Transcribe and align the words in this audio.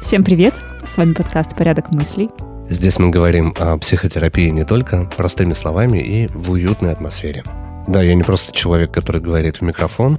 Всем 0.00 0.24
привет! 0.24 0.54
С 0.86 0.96
вами 0.96 1.12
подкаст 1.12 1.54
«Порядок 1.54 1.90
мыслей». 1.92 2.30
Здесь 2.70 2.98
мы 2.98 3.10
говорим 3.10 3.54
о 3.58 3.76
психотерапии 3.76 4.48
не 4.48 4.64
только 4.64 5.04
простыми 5.04 5.52
словами 5.52 5.98
и 5.98 6.28
в 6.28 6.50
уютной 6.52 6.92
атмосфере. 6.92 7.44
Да, 7.86 8.02
я 8.02 8.14
не 8.14 8.22
просто 8.22 8.52
человек, 8.52 8.90
который 8.90 9.20
говорит 9.20 9.58
в 9.58 9.62
микрофон. 9.62 10.18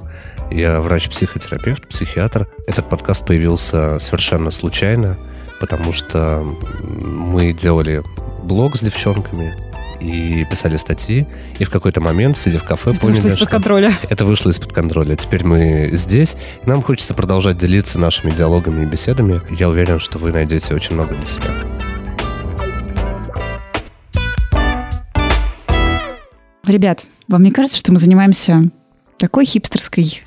Я 0.51 0.81
врач-психотерапевт, 0.81 1.87
психиатр. 1.87 2.47
Этот 2.67 2.87
подкаст 2.87 3.25
появился 3.25 3.97
совершенно 3.97 4.51
случайно, 4.51 5.17
потому 5.59 5.91
что 5.91 6.43
мы 7.01 7.53
делали 7.53 8.03
блог 8.43 8.75
с 8.75 8.81
девчонками, 8.81 9.55
и 9.99 10.45
писали 10.45 10.77
статьи, 10.77 11.27
и 11.57 11.63
в 11.63 11.69
какой-то 11.69 12.01
момент, 12.01 12.37
сидя 12.37 12.59
в 12.59 12.63
кафе, 12.63 12.91
Это 12.91 12.99
поняли, 13.01 13.15
вышло 13.17 13.27
из-под 13.29 13.41
что 13.41 13.49
контроля. 13.49 13.93
это 14.09 14.25
вышло 14.25 14.49
из-под 14.49 14.73
контроля. 14.73 15.15
Теперь 15.15 15.43
мы 15.43 15.89
здесь, 15.93 16.37
нам 16.65 16.81
хочется 16.81 17.13
продолжать 17.13 17.57
делиться 17.57 17.99
нашими 17.99 18.31
диалогами 18.31 18.83
и 18.83 18.85
беседами. 18.85 19.41
Я 19.57 19.69
уверен, 19.69 19.99
что 19.99 20.17
вы 20.19 20.31
найдете 20.31 20.73
очень 20.73 20.95
много 20.95 21.15
для 21.15 21.25
себя. 21.25 21.53
Ребят, 26.65 27.05
вам 27.27 27.43
не 27.43 27.51
кажется, 27.51 27.77
что 27.77 27.91
мы 27.91 27.99
занимаемся 27.99 28.69
такой 29.17 29.45
хипстерской 29.45 30.21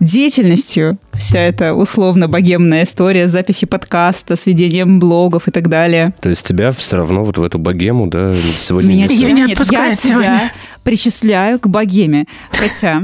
деятельностью? 0.00 0.98
Вся 1.12 1.38
эта 1.38 1.74
условно-богемная 1.74 2.84
история 2.84 3.28
записи 3.28 3.66
подкаста, 3.66 4.36
с 4.36 4.46
ведением 4.46 5.00
блогов 5.00 5.48
и 5.48 5.50
так 5.50 5.68
далее. 5.68 6.14
То 6.20 6.28
есть 6.28 6.46
тебя 6.46 6.72
все 6.72 6.96
равно 6.96 7.24
вот 7.24 7.38
в 7.38 7.42
эту 7.42 7.58
богему, 7.58 8.06
да, 8.06 8.34
сегодня 8.58 8.94
Меня 8.94 9.06
не 9.06 9.16
не 9.16 9.32
нет, 9.32 9.60
я 9.70 9.90
себя 9.92 10.52
причисляю 10.82 11.58
к 11.58 11.66
богеме. 11.66 12.26
Хотя 12.52 13.02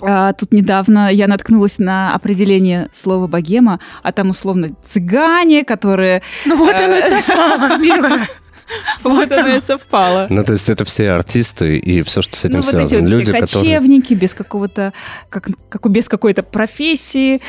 а, 0.00 0.32
тут 0.32 0.52
недавно 0.52 1.12
я 1.12 1.26
наткнулась 1.26 1.78
на 1.78 2.14
определение 2.14 2.88
слова 2.92 3.26
богема, 3.26 3.80
а 4.02 4.12
там 4.12 4.30
условно 4.30 4.70
цыгане, 4.84 5.64
которые... 5.64 6.22
Ну 6.46 6.56
вот 6.56 6.74
Э, 6.74 6.84
оно. 6.84 8.18
Вот 9.02 9.30
оно 9.32 9.56
и 9.56 9.60
совпало. 9.60 10.26
Ну, 10.30 10.44
то 10.44 10.52
есть 10.52 10.68
это 10.68 10.84
все 10.84 11.10
артисты 11.10 11.76
и 11.78 12.02
все, 12.02 12.22
что 12.22 12.36
с 12.36 12.44
этим 12.44 12.58
Ну, 12.58 12.62
вот 12.62 12.74
эти 12.74 12.88
связано. 12.88 13.00
вот 13.02 13.10
Люди, 13.10 13.24
все 13.24 13.40
которые... 13.40 13.74
кочевники 13.74 14.14
без 14.14 14.34
какого-то, 14.34 14.92
как, 15.28 15.48
как 15.68 15.90
без 15.90 16.08
какой-то 16.08 16.42
профессии, 16.42 17.40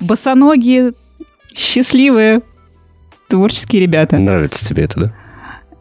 босоногие, 0.00 0.92
счастливые, 1.54 2.42
творческие 3.28 3.82
ребята. 3.82 4.18
Нравится 4.18 4.64
тебе 4.64 4.84
это, 4.84 5.00
да? 5.00 5.14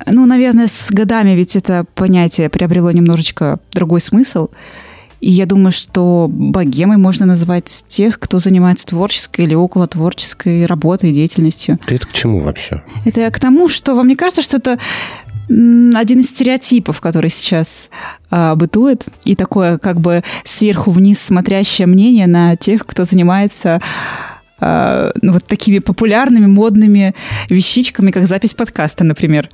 Ну, 0.08 0.26
наверное, 0.26 0.68
с 0.68 0.92
годами 0.92 1.32
ведь 1.32 1.56
это 1.56 1.86
понятие 1.96 2.50
приобрело 2.50 2.92
немножечко 2.92 3.60
другой 3.72 4.02
смысл. 4.02 4.50
И 5.26 5.32
я 5.32 5.48
думаю, 5.48 5.72
что 5.72 6.28
богемой 6.30 6.98
можно 6.98 7.26
назвать 7.26 7.86
тех, 7.88 8.20
кто 8.20 8.38
занимается 8.38 8.86
творческой 8.86 9.46
или 9.46 9.56
около 9.56 9.88
творческой 9.88 10.68
работой, 10.68 11.14
деятельностью. 11.14 11.80
Ты 11.88 11.96
это 11.96 12.06
к 12.06 12.12
чему 12.12 12.42
вообще? 12.42 12.84
Это 13.06 13.22
я 13.22 13.32
к 13.32 13.40
тому, 13.40 13.68
что 13.68 13.96
вам 13.96 14.08
не 14.08 14.16
кажется, 14.16 14.44
что 14.44 14.58
это 14.58 14.78
один 15.48 16.20
из 16.20 16.30
стереотипов, 16.30 17.02
который 17.02 17.32
сейчас 17.32 17.90
а, 18.30 18.54
бытует, 18.54 19.08
и 19.24 19.36
такое 19.36 19.80
как 19.80 20.00
бы 20.00 20.24
сверху 20.44 20.92
вниз 20.92 21.20
смотрящее 21.22 21.88
мнение 21.88 22.28
на 22.28 22.56
тех, 22.56 22.86
кто 22.86 23.04
занимается 23.04 23.82
а, 24.60 25.12
ну, 25.24 25.34
вот 25.34 25.48
такими 25.48 25.80
популярными, 25.80 26.46
модными 26.46 27.16
вещичками, 27.50 28.12
как 28.12 28.28
запись 28.28 28.54
подкаста, 28.54 29.04
например. 29.04 29.50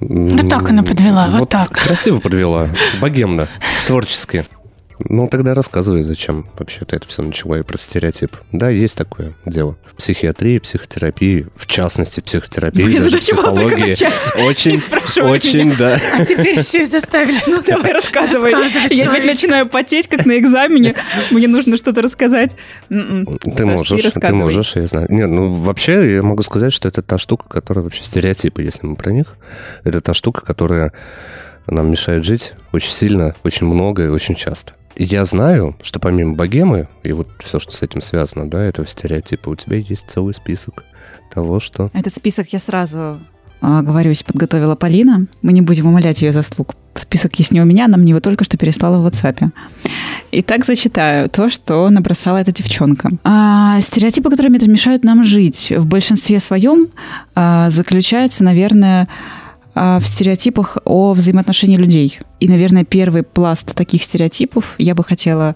Ну, 0.00 0.48
так 0.48 0.68
она 0.70 0.82
подвела, 0.82 1.28
вот 1.30 1.50
так. 1.50 1.70
Красиво 1.70 2.18
подвела. 2.18 2.68
Богемно. 3.00 3.46
Творчески. 3.86 4.44
Ну, 4.98 5.28
тогда 5.28 5.52
рассказывай, 5.54 6.02
зачем 6.02 6.46
вообще-то 6.58 6.96
это 6.96 7.06
все 7.06 7.22
начало 7.22 7.56
и 7.56 7.62
про 7.62 7.76
стереотип. 7.76 8.36
Да, 8.52 8.70
есть 8.70 8.96
такое 8.96 9.34
дело. 9.44 9.76
В 9.86 9.96
психиатрии, 9.96 10.58
психотерапии, 10.58 11.46
в 11.54 11.66
частности, 11.66 12.20
психотерапии, 12.20 12.84
Моя 12.84 13.00
даже 13.02 13.18
психологии. 13.18 13.92
Очень, 14.42 14.80
очень, 15.22 15.76
да. 15.76 16.00
А 16.18 16.24
теперь 16.24 16.58
еще 16.58 16.82
и 16.82 16.84
заставили. 16.86 17.38
Ну, 17.46 17.62
давай 17.66 17.92
рассказывай. 17.92 18.52
Рассказывай, 18.54 18.96
Я 18.96 19.04
опять 19.10 19.14
человечек. 19.20 19.26
начинаю 19.26 19.68
потеть, 19.68 20.08
как 20.08 20.24
на 20.24 20.38
экзамене. 20.38 20.94
Мне 21.30 21.48
нужно 21.48 21.76
что-то 21.76 22.00
рассказать. 22.02 22.56
М-м. 22.88 23.38
Ты 23.38 23.66
можешь, 23.66 24.12
ты 24.12 24.32
можешь, 24.32 24.76
я 24.76 24.86
знаю. 24.86 25.06
Нет, 25.10 25.28
ну 25.28 25.52
вообще 25.52 26.14
я 26.16 26.22
могу 26.22 26.42
сказать, 26.42 26.72
что 26.72 26.88
это 26.88 27.02
та 27.02 27.18
штука, 27.18 27.48
которая 27.48 27.82
вообще 27.84 28.02
стереотипы, 28.02 28.62
если 28.62 28.86
мы 28.86 28.96
про 28.96 29.12
них. 29.12 29.36
Это 29.84 30.00
та 30.00 30.14
штука, 30.14 30.40
которая 30.44 30.92
нам 31.66 31.90
мешает 31.90 32.24
жить 32.24 32.52
очень 32.72 32.90
сильно, 32.90 33.34
очень 33.44 33.66
много 33.66 34.04
и 34.04 34.08
очень 34.08 34.34
часто. 34.34 34.72
И 34.96 35.04
я 35.04 35.24
знаю, 35.24 35.76
что 35.82 36.00
помимо 36.00 36.34
богемы 36.34 36.88
и 37.02 37.12
вот 37.12 37.28
все, 37.40 37.60
что 37.60 37.72
с 37.72 37.82
этим 37.82 38.00
связано, 38.00 38.48
да, 38.48 38.62
этого 38.62 38.86
стереотипа, 38.86 39.50
у 39.50 39.54
тебя 39.54 39.76
есть 39.76 40.08
целый 40.08 40.32
список 40.32 40.84
того, 41.32 41.60
что... 41.60 41.90
Этот 41.92 42.14
список 42.14 42.48
я 42.52 42.58
сразу 42.58 43.20
а, 43.60 43.82
говорюсь, 43.82 44.22
подготовила 44.22 44.74
Полина. 44.74 45.26
Мы 45.42 45.52
не 45.52 45.60
будем 45.60 45.86
умолять 45.86 46.22
ее 46.22 46.32
заслуг. 46.32 46.74
Список 46.94 47.38
есть 47.38 47.52
не 47.52 47.60
у 47.60 47.64
меня, 47.64 47.86
она 47.86 47.98
мне 47.98 48.10
его 48.10 48.20
только 48.20 48.44
что 48.44 48.56
переслала 48.56 48.98
в 48.98 49.06
WhatsApp. 49.06 49.50
Итак, 50.32 50.64
зачитаю 50.64 51.28
то, 51.28 51.50
что 51.50 51.88
набросала 51.90 52.38
эта 52.38 52.52
девчонка. 52.52 53.10
А, 53.22 53.80
стереотипы, 53.80 54.30
мне 54.30 54.68
мешают 54.68 55.04
нам 55.04 55.24
жить, 55.24 55.72
в 55.76 55.86
большинстве 55.86 56.38
своем 56.40 56.88
а, 57.34 57.68
заключаются, 57.70 58.44
наверное, 58.44 59.08
в 59.76 60.02
стереотипах 60.06 60.78
о 60.84 61.12
взаимоотношении 61.12 61.76
людей. 61.76 62.18
И, 62.40 62.48
наверное, 62.48 62.84
первый 62.84 63.22
пласт 63.22 63.74
таких 63.74 64.02
стереотипов 64.02 64.74
я 64.78 64.94
бы 64.94 65.04
хотела... 65.04 65.54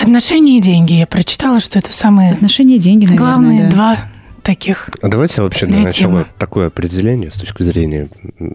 Отношения 0.00 0.58
и 0.58 0.60
деньги. 0.60 0.92
Я 0.92 1.06
прочитала, 1.06 1.58
что 1.58 1.78
это 1.78 1.92
самые 1.92 2.32
Отношения, 2.32 2.78
деньги, 2.78 3.06
наверное, 3.06 3.18
главные 3.18 3.64
да. 3.64 3.70
два 3.70 3.98
таких. 4.46 4.88
А 5.02 5.08
давайте 5.08 5.42
вообще 5.42 5.66
для 5.66 5.80
начала 5.80 6.22
темы. 6.22 6.26
такое 6.38 6.68
определение 6.68 7.32
с 7.32 7.34
точки 7.34 7.64
зрения 7.64 8.08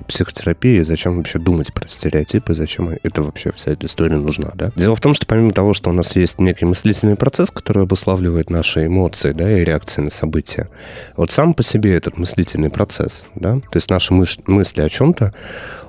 психотерапии, 0.07 0.81
зачем 0.84 1.18
вообще 1.18 1.38
думать 1.38 1.74
про 1.74 1.85
стереотипы, 1.90 2.56
зачем 2.56 2.97
это 3.03 3.22
вообще 3.22 3.52
вся 3.52 3.74
эта 3.74 3.88
история 3.88 4.16
нужна, 4.16 4.52
да? 4.56 4.72
Дело 4.78 4.96
в 4.96 5.02
том, 5.02 5.13
что 5.13 5.28
помимо 5.28 5.52
того, 5.52 5.74
что 5.74 5.90
у 5.90 5.94
нас 5.94 6.16
есть 6.16 6.40
некий 6.40 6.63
мыслительный 6.63 7.18
процесс, 7.18 7.52
который 7.52 7.84
обуславливает 7.84 8.50
наши 8.50 8.85
эмоции, 8.88 9.34
да, 9.34 9.52
и 9.52 9.66
реакции 9.66 10.02
на 10.02 10.09
события, 10.09 10.69
вот 11.18 11.31
сам 11.31 11.53
по 11.53 11.62
себе 11.62 11.94
этот 11.94 12.18
мыслительный 12.18 12.69
процесс, 12.69 13.28
да, 13.35 13.56
то 13.56 13.75
есть 13.75 13.90
наши 13.90 14.13
мыш- 14.13 14.40
мысли 14.47 14.81
о 14.81 14.88
чем-то, 14.88 15.34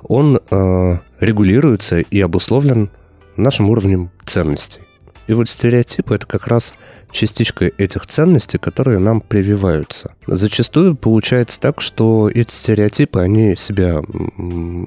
он 0.03 0.41
э, 0.51 0.97
регулируется 1.21 1.99
и 1.99 2.19
обусловлен 2.19 2.89
нашим 3.37 3.69
уровнем 3.69 4.11
ценностей. 4.25 4.81
И 5.27 5.33
вот 5.33 5.49
стереотипы— 5.49 6.15
это 6.15 6.25
как 6.25 6.47
раз 6.47 6.75
частичка 7.13 7.71
этих 7.77 8.05
ценностей, 8.07 8.57
которые 8.57 8.99
нам 8.99 9.21
прививаются. 9.21 10.13
Зачастую 10.27 10.95
получается 10.95 11.59
так, 11.59 11.79
что 11.79 12.29
эти 12.29 12.51
стереотипы, 12.51 13.19
они 13.21 13.55
себя 13.55 14.01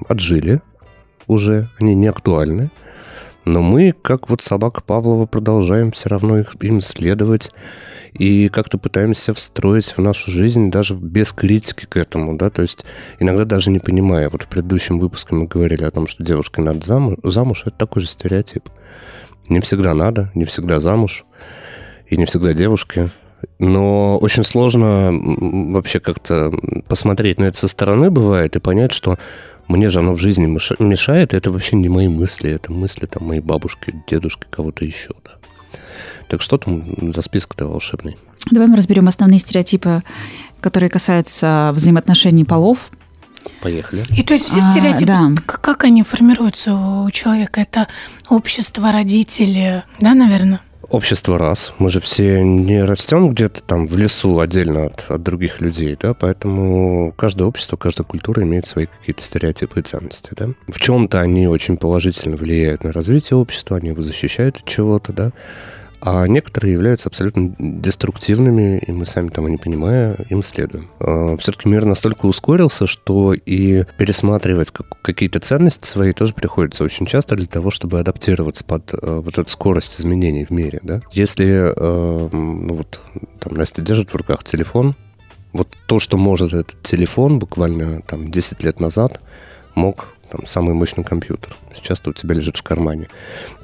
отжили 0.07 0.61
уже, 1.25 1.69
они 1.79 1.95
не 1.95 2.07
актуальны, 2.07 2.69
но 3.45 3.61
мы, 3.61 3.93
как 3.93 4.29
вот 4.29 4.41
собака 4.41 4.81
Павлова, 4.81 5.25
продолжаем 5.25 5.91
все 5.91 6.09
равно 6.09 6.37
их, 6.37 6.55
им 6.59 6.81
следовать 6.81 7.51
и 8.11 8.49
как-то 8.49 8.77
пытаемся 8.77 9.33
встроить 9.33 9.95
в 9.95 9.99
нашу 9.99 10.31
жизнь 10.31 10.69
даже 10.69 10.95
без 10.95 11.31
критики 11.31 11.85
к 11.85 11.95
этому, 11.95 12.37
да, 12.37 12.49
то 12.49 12.61
есть 12.61 12.83
иногда 13.19 13.45
даже 13.45 13.71
не 13.71 13.79
понимая. 13.79 14.29
Вот 14.29 14.43
в 14.43 14.47
предыдущем 14.47 14.99
выпуске 14.99 15.33
мы 15.33 15.47
говорили 15.47 15.85
о 15.85 15.91
том, 15.91 16.07
что 16.07 16.25
девушке 16.25 16.61
надо 16.61 16.85
замуж, 16.85 17.19
замуж 17.23 17.63
это 17.65 17.77
такой 17.77 18.01
же 18.01 18.09
стереотип. 18.09 18.69
Не 19.47 19.61
всегда 19.61 19.93
надо, 19.93 20.29
не 20.35 20.43
всегда 20.43 20.81
замуж 20.81 21.23
и 22.09 22.17
не 22.17 22.25
всегда 22.25 22.53
девушки. 22.53 23.11
Но 23.59 24.17
очень 24.17 24.43
сложно 24.43 25.11
вообще 25.73 25.99
как-то 25.99 26.51
посмотреть 26.87 27.39
на 27.39 27.45
это 27.45 27.57
со 27.57 27.67
стороны 27.67 28.09
бывает 28.09 28.55
и 28.55 28.59
понять, 28.59 28.91
что 28.93 29.17
мне 29.67 29.89
же 29.89 29.99
оно 29.99 30.13
в 30.13 30.17
жизни 30.17 30.45
меша- 30.45 30.75
мешает, 30.79 31.33
и 31.33 31.37
это 31.37 31.51
вообще 31.51 31.75
не 31.75 31.89
мои 31.89 32.07
мысли, 32.07 32.49
это 32.51 32.71
мысли 32.71 33.05
там 33.05 33.27
моей 33.27 33.41
бабушки, 33.41 33.93
дедушки, 34.07 34.45
кого-то 34.49 34.85
еще, 34.85 35.11
да. 35.23 35.31
Так 36.29 36.41
что 36.41 36.57
там 36.57 37.11
за 37.13 37.21
список-то 37.21 37.67
волшебный? 37.67 38.17
Давай 38.51 38.67
мы 38.67 38.75
разберем 38.75 39.07
основные 39.07 39.39
стереотипы, 39.39 40.01
которые 40.59 40.89
касаются 40.89 41.71
взаимоотношений 41.73 42.43
полов. 42.43 42.77
Поехали. 43.61 44.03
И 44.15 44.23
то 44.23 44.33
есть 44.33 44.45
все 44.45 44.59
А, 44.59 44.71
стереотипы, 44.71 45.13
да. 45.13 45.41
к- 45.45 45.61
как 45.61 45.83
они 45.85 46.03
формируются 46.03 46.73
у 46.75 47.09
человека? 47.11 47.61
Это 47.61 47.87
общество, 48.29 48.91
родители, 48.91 49.83
да, 50.01 50.13
наверное? 50.15 50.59
Общество 50.89 51.37
раз. 51.37 51.73
Мы 51.79 51.89
же 51.89 51.99
все 51.99 52.41
не 52.41 52.81
растем 52.81 53.31
где-то 53.31 53.61
там 53.61 53.87
в 53.87 53.97
лесу 53.97 54.39
отдельно 54.39 54.85
от, 54.85 55.05
от 55.09 55.21
других 55.21 55.59
людей, 55.59 55.97
да, 55.99 56.13
поэтому 56.13 57.11
каждое 57.17 57.43
общество, 57.43 57.75
каждая 57.75 58.05
культура 58.05 58.43
имеет 58.43 58.67
свои 58.67 58.85
какие-то 58.85 59.21
стереотипы 59.21 59.81
и 59.81 59.83
ценности, 59.83 60.29
да. 60.31 60.49
В 60.69 60.79
чем-то 60.79 61.19
они 61.19 61.45
очень 61.49 61.75
положительно 61.75 62.37
влияют 62.37 62.85
на 62.85 62.93
развитие 62.93 63.35
общества, 63.35 63.75
они 63.75 63.89
его 63.89 64.01
защищают 64.01 64.59
от 64.59 64.65
чего-то, 64.65 65.11
да, 65.11 65.31
а 65.99 66.25
некоторые 66.27 66.73
являются 66.73 67.09
абсолютно 67.09 67.55
деструктивными, 67.57 68.77
и 68.77 68.91
мы 68.91 69.05
сами 69.05 69.29
того 69.29 69.49
не 69.49 69.57
понимая, 69.57 70.15
им 70.29 70.43
следуем. 70.43 70.89
А, 70.99 71.35
Все-таки 71.37 71.67
мир 71.67 71.85
настолько 71.85 72.25
ускорился, 72.25 72.87
что 72.87 73.33
и 73.33 73.83
пересматривать 73.97 74.71
какие-то 75.01 75.39
ценности 75.39 75.87
свои 75.87 76.13
тоже 76.13 76.33
приходится 76.33 76.83
очень 76.83 77.05
часто 77.05 77.35
для 77.35 77.47
того, 77.47 77.71
чтобы 77.71 77.99
адаптироваться 77.99 78.63
под 78.63 78.93
э, 78.93 79.21
вот 79.23 79.37
эту 79.37 79.49
скорость 79.49 79.99
изменений 79.99 80.45
в 80.45 80.51
мире. 80.51 80.79
Да? 80.83 81.01
Если 81.11 81.73
э, 81.75 82.29
ну 82.31 82.73
вот, 82.73 83.01
там 83.39 83.55
Настя 83.55 83.81
держит 83.81 84.11
в 84.11 84.15
руках 84.15 84.43
телефон, 84.43 84.95
вот 85.53 85.69
то, 85.87 85.99
что 85.99 86.17
может 86.17 86.53
этот 86.53 86.81
телефон 86.83 87.39
буквально 87.39 88.01
там 88.01 88.29
10 88.29 88.63
лет 88.63 88.79
назад, 88.79 89.21
мог 89.75 90.09
там, 90.29 90.45
самый 90.45 90.73
мощный 90.73 91.03
компьютер. 91.03 91.55
Сейчас 91.73 92.01
у 92.05 92.13
тебя 92.13 92.35
лежит 92.35 92.57
в 92.57 92.63
кармане. 92.63 93.07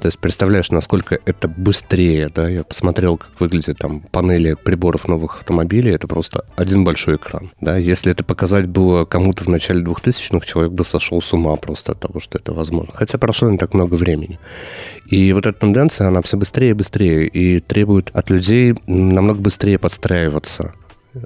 То 0.00 0.06
есть 0.06 0.18
представляешь, 0.18 0.70
насколько 0.70 1.18
это 1.24 1.48
быстрее, 1.48 2.28
да? 2.34 2.48
Я 2.48 2.64
посмотрел, 2.64 3.16
как 3.16 3.40
выглядят 3.40 3.78
там 3.78 4.00
панели 4.00 4.54
приборов 4.54 5.08
новых 5.08 5.36
автомобилей. 5.36 5.92
Это 5.92 6.06
просто 6.06 6.44
один 6.56 6.84
большой 6.84 7.16
экран, 7.16 7.50
да? 7.60 7.76
Если 7.76 8.12
это 8.12 8.24
показать 8.24 8.66
было 8.66 9.04
кому-то 9.04 9.44
в 9.44 9.48
начале 9.48 9.82
2000-х, 9.82 10.46
человек 10.46 10.72
бы 10.72 10.84
сошел 10.84 11.20
с 11.20 11.32
ума 11.32 11.56
просто 11.56 11.92
от 11.92 12.00
того, 12.00 12.20
что 12.20 12.38
это 12.38 12.52
возможно. 12.52 12.92
Хотя 12.94 13.18
прошло 13.18 13.50
не 13.50 13.58
так 13.58 13.74
много 13.74 13.94
времени. 13.94 14.38
И 15.06 15.32
вот 15.32 15.46
эта 15.46 15.58
тенденция, 15.58 16.08
она 16.08 16.22
все 16.22 16.36
быстрее 16.36 16.70
и 16.70 16.74
быстрее 16.74 17.26
и 17.26 17.60
требует 17.60 18.10
от 18.14 18.30
людей 18.30 18.74
намного 18.86 19.40
быстрее 19.40 19.78
подстраиваться 19.78 20.74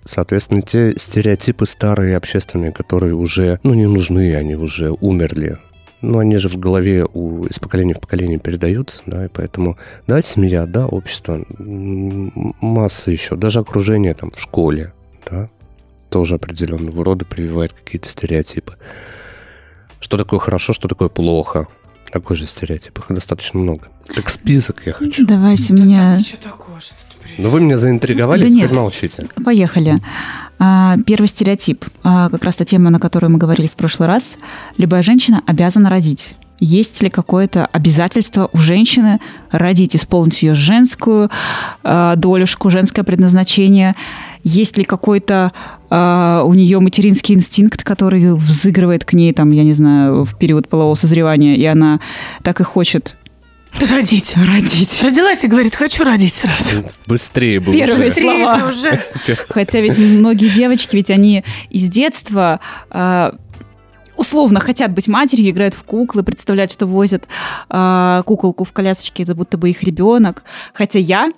Соответственно, 0.04 0.62
те 0.62 0.94
стереотипы 0.96 1.66
старые 1.66 2.16
общественные, 2.16 2.72
которые 2.72 3.14
уже, 3.14 3.58
ну, 3.62 3.74
не 3.74 3.86
нужны, 3.86 4.34
они 4.34 4.54
уже 4.54 4.90
умерли. 4.90 5.58
Ну, 6.00 6.18
они 6.18 6.36
же 6.36 6.48
в 6.48 6.56
голове 6.56 7.04
у, 7.12 7.44
из 7.46 7.58
поколения 7.58 7.94
в 7.94 8.00
поколение 8.00 8.38
передаются, 8.38 9.02
да, 9.06 9.24
и 9.24 9.28
поэтому, 9.28 9.78
да, 10.06 10.22
семья, 10.22 10.64
да, 10.64 10.86
общество, 10.86 11.44
масса 11.58 13.10
еще, 13.10 13.34
даже 13.34 13.58
окружение 13.58 14.14
там 14.14 14.30
в 14.30 14.38
школе, 14.38 14.92
да, 15.28 15.50
тоже 16.08 16.36
определенного 16.36 17.04
рода 17.04 17.24
прививает 17.24 17.72
какие-то 17.72 18.08
стереотипы. 18.08 18.76
Что 20.00 20.16
такое 20.16 20.38
хорошо, 20.38 20.72
что 20.72 20.88
такое 20.88 21.08
плохо. 21.08 21.66
Такой 22.12 22.36
же 22.36 22.46
стереотип, 22.46 22.98
их 22.98 23.06
достаточно 23.08 23.58
много. 23.58 23.88
Так 24.14 24.30
список 24.30 24.82
я 24.86 24.92
хочу. 24.92 25.26
Давайте 25.26 25.74
да 25.74 25.82
меня... 25.82 26.16
Ничего 26.16 26.38
такого, 26.42 26.80
что 26.80 26.94
ну, 27.38 27.48
вы 27.50 27.60
меня 27.60 27.76
заинтриговали, 27.76 28.42
да 28.42 28.48
теперь 28.48 28.62
нет. 28.62 28.72
молчите. 28.72 29.26
Поехали. 29.44 29.98
А, 30.58 30.96
первый 31.06 31.28
стереотип, 31.28 31.84
а, 32.02 32.28
как 32.30 32.42
раз 32.42 32.56
та 32.56 32.64
тема, 32.64 32.90
на 32.90 32.98
которую 32.98 33.30
мы 33.30 33.38
говорили 33.38 33.68
в 33.68 33.76
прошлый 33.76 34.08
раз. 34.08 34.38
Любая 34.76 35.02
женщина 35.02 35.40
обязана 35.46 35.88
родить. 35.88 36.34
Есть 36.58 37.00
ли 37.00 37.08
какое-то 37.08 37.66
обязательство 37.66 38.50
у 38.52 38.58
женщины 38.58 39.20
родить, 39.52 39.94
исполнить 39.94 40.42
ее 40.42 40.54
женскую 40.54 41.30
э, 41.84 42.14
долюшку, 42.16 42.68
женское 42.68 43.04
предназначение? 43.04 43.94
Есть 44.42 44.76
ли 44.76 44.82
какой-то 44.82 45.52
у 45.90 46.52
нее 46.52 46.80
материнский 46.80 47.34
инстинкт, 47.34 47.82
который 47.82 48.34
взыгрывает 48.34 49.06
к 49.06 49.14
ней, 49.14 49.32
там, 49.32 49.52
я 49.52 49.64
не 49.64 49.72
знаю, 49.72 50.24
в 50.24 50.36
период 50.36 50.68
полового 50.68 50.96
созревания, 50.96 51.54
и 51.54 51.64
она 51.64 52.00
так 52.42 52.60
и 52.60 52.64
хочет 52.64 53.16
Родить. 53.80 54.34
Родить. 54.36 55.02
Родилась 55.02 55.44
и 55.44 55.48
говорит, 55.48 55.74
хочу 55.74 56.04
родить 56.04 56.34
сразу. 56.34 56.84
Быстрее 57.06 57.60
бы 57.60 57.72
Первые 57.72 58.08
уже. 58.10 58.20
слова. 58.20 58.68
уже. 58.68 59.02
Хотя 59.48 59.80
ведь 59.80 59.98
многие 59.98 60.48
девочки, 60.48 60.96
ведь 60.96 61.10
они 61.10 61.44
из 61.70 61.88
детства 61.88 62.60
э, 62.90 63.32
условно 64.16 64.60
хотят 64.60 64.92
быть 64.92 65.08
матерью, 65.08 65.50
играют 65.50 65.74
в 65.74 65.84
куклы, 65.84 66.22
представляют, 66.22 66.72
что 66.72 66.86
возят 66.86 67.28
э, 67.70 68.22
куколку 68.26 68.64
в 68.64 68.72
колясочке, 68.72 69.22
это 69.22 69.34
будто 69.34 69.56
бы 69.56 69.70
их 69.70 69.82
ребенок. 69.82 70.42
Хотя 70.74 70.98
я 70.98 71.30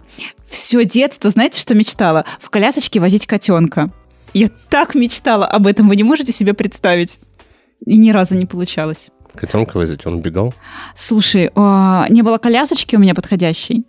все 0.49 0.85
детство, 0.85 1.31
знаете, 1.31 1.61
что 1.61 1.75
мечтала? 1.75 2.25
В 2.41 2.51
колясочке 2.51 3.01
возить 3.01 3.27
котенка. 3.27 3.91
Я 4.33 4.49
так 4.71 4.95
мечтала 4.95 5.47
об 5.47 5.67
этом, 5.67 5.89
вы 5.89 5.97
не 5.97 6.05
можете 6.05 6.33
себе 6.33 6.55
представить. 6.55 7.19
И 7.85 7.97
ни 7.97 8.11
разу 8.11 8.37
не 8.37 8.47
получалось. 8.47 9.09
Котенка 9.35 9.77
возить, 9.77 10.07
он 10.07 10.15
убегал? 10.15 10.55
Слушай, 10.95 11.51
а, 11.55 12.07
не 12.09 12.23
было 12.23 12.39
колясочки 12.39 12.97
у 12.97 12.99
меня 12.99 13.15
подходящей. 13.15 13.85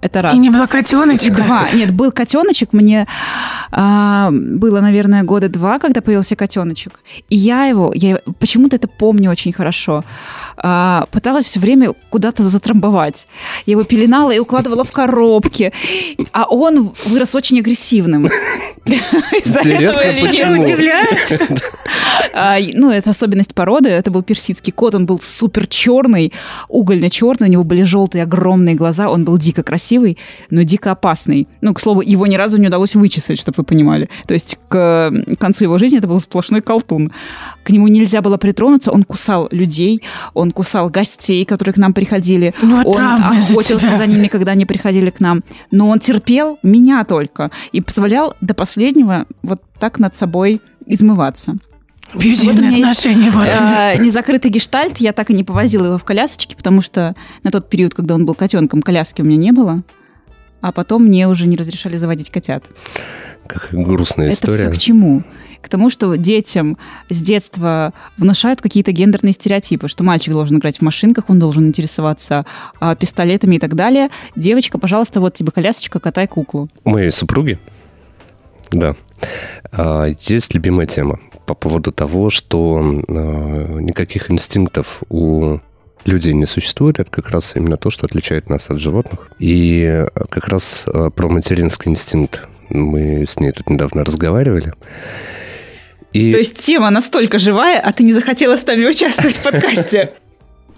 Это 0.00 0.22
раз. 0.22 0.34
И 0.34 0.38
не 0.38 0.50
было 0.50 0.66
котеночка. 0.66 1.30
Два. 1.30 1.68
Нет, 1.72 1.92
был 1.92 2.12
котеночек. 2.12 2.72
Мне 2.72 3.06
а, 3.72 4.30
было, 4.30 4.80
наверное, 4.80 5.24
года 5.24 5.48
два, 5.48 5.78
когда 5.78 6.00
появился 6.00 6.36
котеночек. 6.36 7.00
И 7.28 7.36
я 7.36 7.64
его, 7.64 7.92
я 7.94 8.20
почему-то 8.38 8.76
это 8.76 8.86
помню 8.86 9.30
очень 9.30 9.52
хорошо, 9.52 10.04
а, 10.60 11.06
пыталась 11.10 11.46
все 11.46 11.60
время 11.60 11.94
куда-то 12.10 12.42
затрамбовать. 12.42 13.28
Я 13.66 13.72
его 13.72 13.84
пеленала 13.84 14.32
и 14.32 14.38
укладывала 14.38 14.84
в 14.84 14.90
коробки. 14.90 15.72
А 16.32 16.46
он 16.48 16.92
вырос 17.06 17.34
очень 17.34 17.60
агрессивным. 17.60 18.28
Интересно, 18.86 20.26
почему? 20.26 20.62
А, 22.34 22.58
ну, 22.74 22.90
это 22.90 23.10
особенность 23.10 23.54
породы. 23.54 23.88
Это 23.88 24.10
был 24.10 24.22
персидский 24.22 24.72
кот. 24.72 24.94
Он 24.94 25.06
был 25.06 25.20
супер 25.20 25.66
черный, 25.66 26.32
угольно 26.68 27.10
черный. 27.10 27.48
У 27.48 27.50
него 27.50 27.64
были 27.64 27.82
желтые 27.82 28.24
огромные 28.24 28.74
глаза. 28.74 29.08
Он 29.08 29.24
был 29.24 29.38
дико 29.38 29.62
красивый, 29.62 30.18
но 30.50 30.62
дико 30.62 30.90
опасный. 30.90 31.48
Ну, 31.60 31.74
к 31.74 31.80
слову, 31.80 32.00
его 32.00 32.26
ни 32.26 32.36
разу 32.36 32.56
не 32.56 32.66
удалось 32.66 32.94
вычесать, 32.94 33.38
чтобы 33.38 33.56
вы 33.58 33.64
понимали. 33.64 34.08
То 34.26 34.34
есть 34.34 34.58
к 34.68 35.12
концу 35.38 35.64
его 35.64 35.78
жизни 35.78 35.98
это 35.98 36.08
был 36.08 36.20
сплошной 36.20 36.62
колтун. 36.62 37.12
К 37.64 37.70
нему 37.70 37.88
нельзя 37.88 38.22
было 38.22 38.36
притронуться. 38.36 38.90
Он 38.92 39.04
кусал 39.04 39.48
людей, 39.50 40.02
он 40.34 40.47
кусал 40.50 40.88
гостей, 40.90 41.44
которые 41.44 41.74
к 41.74 41.78
нам 41.78 41.92
приходили. 41.92 42.54
Ну, 42.62 42.82
он 42.84 43.02
охотился 43.02 43.96
за 43.96 44.06
ними, 44.06 44.28
когда 44.28 44.52
они 44.52 44.66
приходили 44.66 45.10
к 45.10 45.20
нам. 45.20 45.42
Но 45.70 45.88
он 45.88 45.98
терпел 45.98 46.58
меня 46.62 47.04
только 47.04 47.50
и 47.72 47.80
позволял 47.80 48.34
до 48.40 48.54
последнего 48.54 49.26
вот 49.42 49.62
так 49.78 49.98
над 49.98 50.14
собой 50.14 50.60
измываться. 50.86 51.56
Абьюзивные 52.14 52.70
вот 52.70 52.80
отношения. 52.80 53.26
Есть, 53.26 53.36
вот. 53.36 53.48
э, 53.48 53.96
незакрытый 53.98 54.50
гештальт. 54.50 54.98
Я 54.98 55.12
так 55.12 55.30
и 55.30 55.34
не 55.34 55.44
повозила 55.44 55.86
его 55.86 55.98
в 55.98 56.04
колясочке, 56.04 56.56
потому 56.56 56.80
что 56.80 57.14
на 57.42 57.50
тот 57.50 57.68
период, 57.68 57.94
когда 57.94 58.14
он 58.14 58.24
был 58.24 58.34
котенком, 58.34 58.80
коляски 58.80 59.20
у 59.20 59.24
меня 59.24 59.36
не 59.36 59.52
было. 59.52 59.82
А 60.60 60.72
потом 60.72 61.04
мне 61.04 61.28
уже 61.28 61.46
не 61.46 61.56
разрешали 61.56 61.96
заводить 61.96 62.30
котят. 62.30 62.64
Как 63.46 63.68
грустная 63.72 64.30
история. 64.30 64.54
Это 64.54 64.70
все 64.70 64.78
к 64.78 64.82
чему? 64.82 65.22
К 65.60 65.68
тому, 65.68 65.90
что 65.90 66.14
детям 66.16 66.78
с 67.10 67.20
детства 67.20 67.92
внушают 68.16 68.62
какие-то 68.62 68.92
гендерные 68.92 69.32
стереотипы, 69.32 69.88
что 69.88 70.04
мальчик 70.04 70.32
должен 70.32 70.58
играть 70.58 70.78
в 70.78 70.82
машинках, 70.82 71.28
он 71.28 71.38
должен 71.38 71.66
интересоваться 71.66 72.46
а, 72.80 72.94
пистолетами 72.94 73.56
и 73.56 73.58
так 73.58 73.74
далее. 73.74 74.08
Девочка, 74.36 74.78
пожалуйста, 74.78 75.20
вот 75.20 75.34
тебе 75.34 75.50
колясочка, 75.50 75.98
катай 76.00 76.26
куклу. 76.26 76.68
Моей 76.84 77.10
супруги, 77.10 77.58
да, 78.70 78.94
а, 79.72 80.06
есть 80.20 80.54
любимая 80.54 80.86
тема 80.86 81.18
по 81.44 81.54
поводу 81.54 81.92
того, 81.92 82.30
что 82.30 82.80
а, 82.80 83.78
никаких 83.80 84.30
инстинктов 84.30 85.02
у 85.08 85.58
людей 86.04 86.34
не 86.34 86.46
существует, 86.46 87.00
это 87.00 87.10
как 87.10 87.30
раз 87.30 87.56
именно 87.56 87.76
то, 87.76 87.90
что 87.90 88.06
отличает 88.06 88.48
нас 88.48 88.70
от 88.70 88.78
животных. 88.78 89.30
И 89.38 90.06
как 90.30 90.48
раз 90.48 90.86
про 91.14 91.28
материнский 91.28 91.90
инстинкт 91.90 92.48
мы 92.70 93.26
с 93.26 93.38
ней 93.40 93.52
тут 93.52 93.68
недавно 93.68 94.04
разговаривали. 94.04 94.72
И... 96.12 96.32
То 96.32 96.38
есть 96.38 96.58
тема 96.58 96.90
настолько 96.90 97.38
живая, 97.38 97.80
а 97.80 97.92
ты 97.92 98.02
не 98.02 98.12
захотела 98.12 98.56
с 98.56 98.66
нами 98.66 98.86
участвовать 98.86 99.36
в 99.36 99.42
подкасте. 99.42 100.12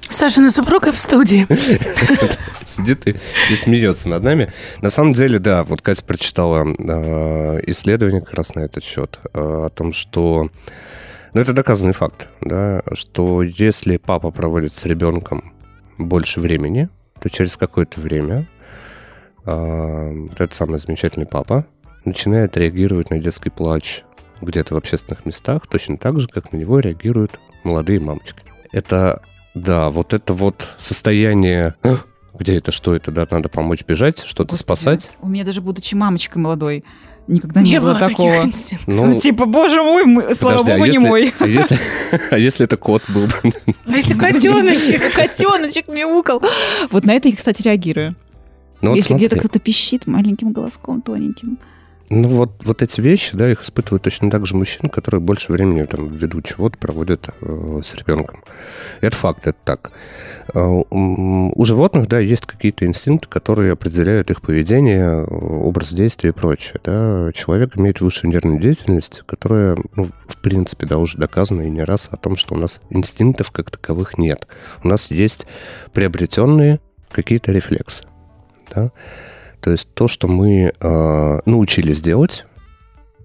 Сашина 0.08 0.50
супруга 0.50 0.90
в 0.90 0.96
студии. 0.96 1.46
Сидит 2.66 3.06
и, 3.06 3.14
и 3.50 3.56
смеется 3.56 4.08
над 4.08 4.24
нами. 4.24 4.52
На 4.82 4.90
самом 4.90 5.12
деле, 5.12 5.38
да, 5.38 5.62
вот 5.62 5.82
Катя 5.82 6.04
прочитала 6.04 6.66
э, 6.66 7.60
исследование 7.68 8.20
как 8.20 8.34
раз 8.34 8.54
на 8.54 8.60
этот 8.60 8.82
счет 8.84 9.18
э, 9.32 9.38
о 9.38 9.70
том, 9.70 9.92
что... 9.92 10.50
Ну, 11.32 11.40
это 11.40 11.52
доказанный 11.52 11.92
факт, 11.92 12.28
да, 12.40 12.82
что 12.92 13.42
если 13.42 13.98
папа 13.98 14.32
проводит 14.32 14.74
с 14.74 14.84
ребенком 14.84 15.52
больше 15.96 16.40
времени, 16.40 16.88
то 17.20 17.30
через 17.30 17.56
какое-то 17.56 18.00
время 18.00 18.48
э, 19.46 20.26
этот 20.32 20.54
самый 20.54 20.80
замечательный 20.80 21.26
папа 21.26 21.66
начинает 22.04 22.56
реагировать 22.56 23.10
на 23.10 23.18
детский 23.18 23.50
плач 23.50 24.02
где-то 24.40 24.74
в 24.74 24.76
общественных 24.76 25.26
местах 25.26 25.66
точно 25.66 25.96
так 25.96 26.20
же, 26.20 26.28
как 26.28 26.52
на 26.52 26.56
него 26.56 26.78
реагируют 26.80 27.38
молодые 27.64 28.00
мамочки. 28.00 28.42
Это, 28.72 29.22
да, 29.54 29.90
вот 29.90 30.12
это 30.12 30.32
вот 30.32 30.74
состояние 30.78 31.74
где 32.40 32.56
это, 32.56 32.72
что 32.72 32.96
это, 32.96 33.10
да, 33.10 33.26
надо 33.30 33.50
помочь 33.50 33.84
бежать, 33.84 34.24
что-то 34.24 34.56
спасать. 34.56 35.10
У 35.20 35.28
меня 35.28 35.44
даже 35.44 35.60
будучи 35.60 35.94
мамочкой 35.94 36.40
молодой, 36.40 36.84
никогда 37.26 37.60
не, 37.60 37.72
не 37.72 37.80
было, 37.80 37.90
было 37.90 37.98
такого. 38.08 38.50
Ну, 38.86 39.06
ну, 39.06 39.20
типа, 39.20 39.44
боже 39.44 39.82
мой, 39.82 40.04
мы, 40.04 40.34
слава 40.34 40.58
подожди, 40.58 40.72
а 40.72 40.76
богу, 40.76 40.84
а 40.84 40.86
если, 40.86 41.00
не 41.00 41.08
мой. 41.08 41.34
А 41.38 41.46
если, 41.46 41.78
а 42.30 42.38
если 42.38 42.64
это 42.64 42.76
кот 42.78 43.02
был 43.08 43.26
бы? 43.26 43.52
А 43.84 43.96
если 43.96 44.14
котеночек? 44.14 45.12
Котеночек 45.14 45.88
мяукал. 45.88 46.42
Вот 46.90 47.04
на 47.04 47.12
это 47.12 47.28
я, 47.28 47.36
кстати, 47.36 47.62
реагирую. 47.62 48.16
Ну, 48.80 48.94
если 48.94 49.14
где-то 49.14 49.36
кто-то 49.38 49.58
пищит 49.58 50.06
маленьким 50.06 50.52
голоском, 50.52 51.02
тоненьким. 51.02 51.58
Ну 52.12 52.26
вот, 52.26 52.64
вот 52.64 52.82
эти 52.82 53.00
вещи, 53.00 53.36
да, 53.36 53.48
их 53.48 53.62
испытывают 53.62 54.02
точно 54.02 54.32
так 54.32 54.44
же 54.44 54.56
мужчины, 54.56 54.88
которые 54.88 55.20
больше 55.20 55.52
времени 55.52 55.84
там 55.84 56.08
ввиду 56.08 56.42
чего-то 56.42 56.76
проводят 56.76 57.28
э, 57.40 57.80
с 57.84 57.94
ребенком. 57.94 58.42
Это 59.00 59.14
факт, 59.16 59.46
это 59.46 59.56
так. 59.64 59.92
Э, 60.52 60.58
у 60.60 61.64
животных, 61.64 62.08
да, 62.08 62.18
есть 62.18 62.46
какие-то 62.46 62.84
инстинкты, 62.84 63.28
которые 63.28 63.74
определяют 63.74 64.28
их 64.32 64.42
поведение, 64.42 65.22
образ 65.22 65.92
действия 65.94 66.30
и 66.30 66.32
прочее. 66.32 66.80
Да. 66.82 67.30
Человек 67.32 67.78
имеет 67.78 68.00
высшую 68.00 68.32
нервную 68.32 68.58
деятельность, 68.58 69.22
которая, 69.26 69.78
ну, 69.94 70.10
в 70.26 70.36
принципе, 70.38 70.86
да, 70.86 70.98
уже 70.98 71.16
доказана 71.16 71.62
и 71.62 71.70
не 71.70 71.84
раз 71.84 72.08
о 72.10 72.16
том, 72.16 72.34
что 72.34 72.56
у 72.56 72.58
нас 72.58 72.80
инстинктов 72.90 73.52
как 73.52 73.70
таковых 73.70 74.18
нет. 74.18 74.48
У 74.82 74.88
нас 74.88 75.12
есть 75.12 75.46
приобретенные 75.92 76.80
какие-то 77.12 77.52
рефлексы. 77.52 78.04
Да? 78.74 78.90
То 79.60 79.70
есть 79.70 79.88
то, 79.94 80.08
что 80.08 80.28
мы 80.28 80.72
э, 80.78 81.40
научились 81.44 82.00
делать, 82.00 82.46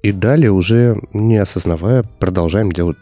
и 0.03 0.11
далее 0.11 0.51
уже 0.51 0.99
не 1.13 1.37
осознавая, 1.37 2.03
продолжаем 2.19 2.71
делать 2.71 2.97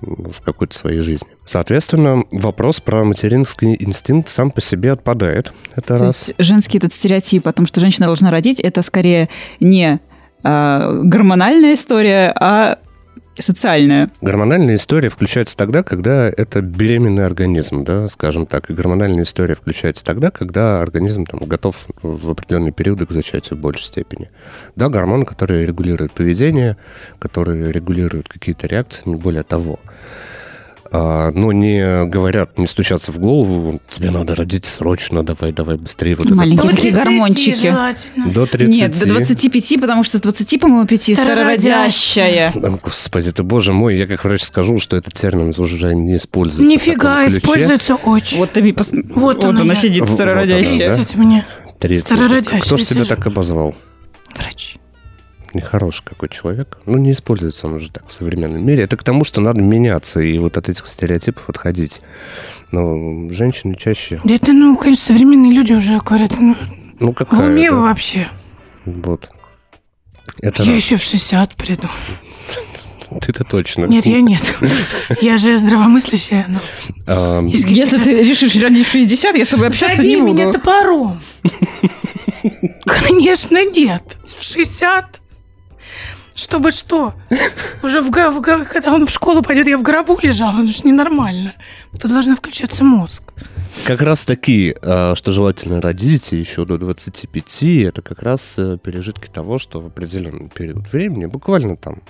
в 0.00 0.42
какой-то 0.42 0.76
своей 0.76 1.00
жизни. 1.00 1.28
Соответственно, 1.44 2.24
вопрос 2.30 2.80
про 2.80 3.04
материнский 3.04 3.76
инстинкт 3.78 4.28
сам 4.28 4.50
по 4.50 4.60
себе 4.60 4.92
отпадает. 4.92 5.52
Это 5.74 5.96
То 5.96 6.04
раз. 6.04 6.28
Есть 6.28 6.34
женский 6.38 6.78
этот 6.78 6.92
стереотип 6.92 7.46
о 7.48 7.52
том, 7.52 7.66
что 7.66 7.80
женщина 7.80 8.06
должна 8.06 8.30
родить, 8.30 8.60
это 8.60 8.82
скорее 8.82 9.30
не 9.60 10.00
э, 10.42 11.00
гормональная 11.04 11.74
история, 11.74 12.34
а 12.38 12.78
социальная. 13.42 14.10
Гормональная 14.20 14.76
история 14.76 15.08
включается 15.08 15.56
тогда, 15.56 15.82
когда 15.82 16.28
это 16.28 16.60
беременный 16.60 17.26
организм, 17.26 17.84
да, 17.84 18.08
скажем 18.08 18.46
так. 18.46 18.70
И 18.70 18.74
гормональная 18.74 19.24
история 19.24 19.54
включается 19.54 20.04
тогда, 20.04 20.30
когда 20.30 20.80
организм 20.80 21.24
там, 21.24 21.40
готов 21.40 21.76
в 22.02 22.30
определенные 22.30 22.72
периоды 22.72 23.06
к 23.06 23.10
зачатию 23.10 23.58
в 23.58 23.62
большей 23.62 23.86
степени. 23.86 24.30
Да, 24.76 24.88
гормон, 24.88 25.24
который 25.24 25.64
регулирует 25.64 26.12
поведение, 26.12 26.76
который 27.18 27.72
регулирует 27.72 28.28
какие-то 28.28 28.66
реакции, 28.66 29.02
не 29.06 29.16
более 29.16 29.42
того. 29.42 29.78
А, 30.92 31.30
но 31.32 31.52
не 31.52 32.04
говорят, 32.06 32.58
не 32.58 32.66
стучатся 32.66 33.10
в 33.12 33.18
голову, 33.18 33.80
тебе 33.88 34.10
надо 34.10 34.34
родить 34.34 34.66
срочно, 34.66 35.24
давай, 35.24 35.52
давай, 35.52 35.76
быстрее. 35.76 36.14
Вот 36.14 36.30
Маленькие 36.30 36.70
такие 36.70 36.92
гормончики. 36.92 37.74
До 38.16 38.46
30. 38.46 38.74
Нет, 38.74 38.98
до 38.98 39.06
25, 39.06 39.80
потому 39.80 40.04
что 40.04 40.18
с 40.18 40.20
20, 40.20 40.60
по-моему, 40.60 40.86
5 40.86 41.02
старородящая. 41.16 42.52
Господи, 42.54 43.32
ты 43.32 43.42
боже 43.42 43.72
мой, 43.72 43.96
я 43.96 44.06
как 44.06 44.24
врач 44.24 44.42
скажу, 44.42 44.78
что 44.78 44.96
этот 44.96 45.14
термин 45.14 45.54
уже 45.56 45.94
не 45.94 46.16
используется. 46.16 46.62
Нифига, 46.62 47.26
используется 47.26 47.96
очень. 47.96 48.38
Вот 48.38 48.52
ты 48.52 48.72
пос... 48.72 48.90
Вот, 48.92 49.42
вот 49.42 49.44
она 49.44 49.74
сидит, 49.74 50.08
старородящая. 50.08 50.96
Вот 50.96 51.00
Кстати, 51.00 51.16
мне 51.16 51.46
30. 51.80 52.60
Кто 52.60 52.76
же 52.76 52.84
тебя 52.84 53.04
так 53.04 53.26
обозвал? 53.26 53.74
Врач 54.36 54.76
нехороший 55.54 56.04
какой 56.04 56.28
человек. 56.28 56.78
Ну, 56.86 56.98
не 56.98 57.12
используется 57.12 57.66
он 57.66 57.74
уже 57.74 57.90
так 57.90 58.08
в 58.08 58.12
современном 58.12 58.64
мире. 58.64 58.84
Это 58.84 58.96
к 58.96 59.02
тому, 59.02 59.24
что 59.24 59.40
надо 59.40 59.60
меняться 59.60 60.20
и 60.20 60.38
вот 60.38 60.56
от 60.56 60.68
этих 60.68 60.88
стереотипов 60.88 61.48
отходить. 61.48 62.00
Но 62.72 63.28
женщины 63.30 63.76
чаще... 63.76 64.20
Да 64.24 64.34
это, 64.34 64.52
ну, 64.52 64.76
конечно, 64.76 65.04
современные 65.06 65.52
люди 65.52 65.72
уже 65.72 65.98
говорят, 65.98 66.32
ну, 66.38 66.56
ну 66.98 67.12
какая, 67.12 67.40
в 67.40 67.44
уме 67.44 67.70
да? 67.70 67.76
вообще. 67.76 68.28
Вот. 68.84 69.30
Это 70.40 70.62
я 70.62 70.72
раз. 70.72 70.82
еще 70.82 70.96
в 70.96 71.02
60 71.02 71.54
приду. 71.56 71.88
Ты-то 73.20 73.44
точно. 73.44 73.86
Нет, 73.86 74.06
я 74.06 74.20
нет. 74.20 74.56
Я 75.20 75.38
же 75.38 75.58
здравомыслящая. 75.58 76.46
Но... 76.48 76.60
А, 77.06 77.42
Если 77.42 77.98
ты 77.98 78.24
решишь 78.24 78.56
родить 78.56 78.86
в 78.86 78.90
60, 78.90 79.36
я 79.36 79.44
с 79.44 79.48
тобой 79.48 79.68
общаться 79.68 79.98
Забей 79.98 80.16
не 80.16 80.22
буду. 80.22 80.34
меня 80.34 80.52
топором. 80.52 81.20
Конечно, 82.86 83.64
нет. 83.70 84.02
В 84.24 84.42
60 84.42 85.20
чтобы 86.34 86.70
что? 86.70 87.14
Уже 87.82 88.00
в, 88.00 88.10
в, 88.10 88.40
когда 88.42 88.92
он 88.92 89.06
в 89.06 89.10
школу 89.10 89.42
пойдет, 89.42 89.66
я 89.66 89.78
в 89.78 89.82
гробу 89.82 90.18
лежала, 90.22 90.62
это 90.62 90.72
же 90.72 90.82
ненормально. 90.84 91.54
Тут 92.00 92.10
должен 92.10 92.36
включаться 92.36 92.84
мозг. 92.84 93.22
Как 93.86 94.00
раз 94.02 94.24
таки, 94.24 94.74
а, 94.82 95.14
что 95.14 95.32
желательно 95.32 95.80
родить 95.80 96.32
еще 96.32 96.64
до 96.64 96.78
25, 96.78 97.62
это 97.62 98.02
как 98.02 98.22
раз 98.22 98.54
э, 98.56 98.78
пережитки 98.82 99.28
того, 99.28 99.58
что 99.58 99.80
в 99.80 99.86
определенный 99.86 100.48
период 100.48 100.92
времени, 100.92 101.26
буквально 101.26 101.76
там, 101.76 102.02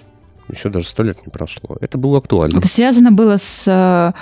еще 0.49 0.69
даже 0.69 0.87
сто 0.87 1.03
лет 1.03 1.25
не 1.25 1.31
прошло, 1.31 1.77
это 1.81 1.99
было 1.99 2.19
актуально. 2.19 2.59
Это 2.59 2.69
связано 2.69 3.13
было 3.13 3.37
с 3.37 3.67
э, 3.67 4.13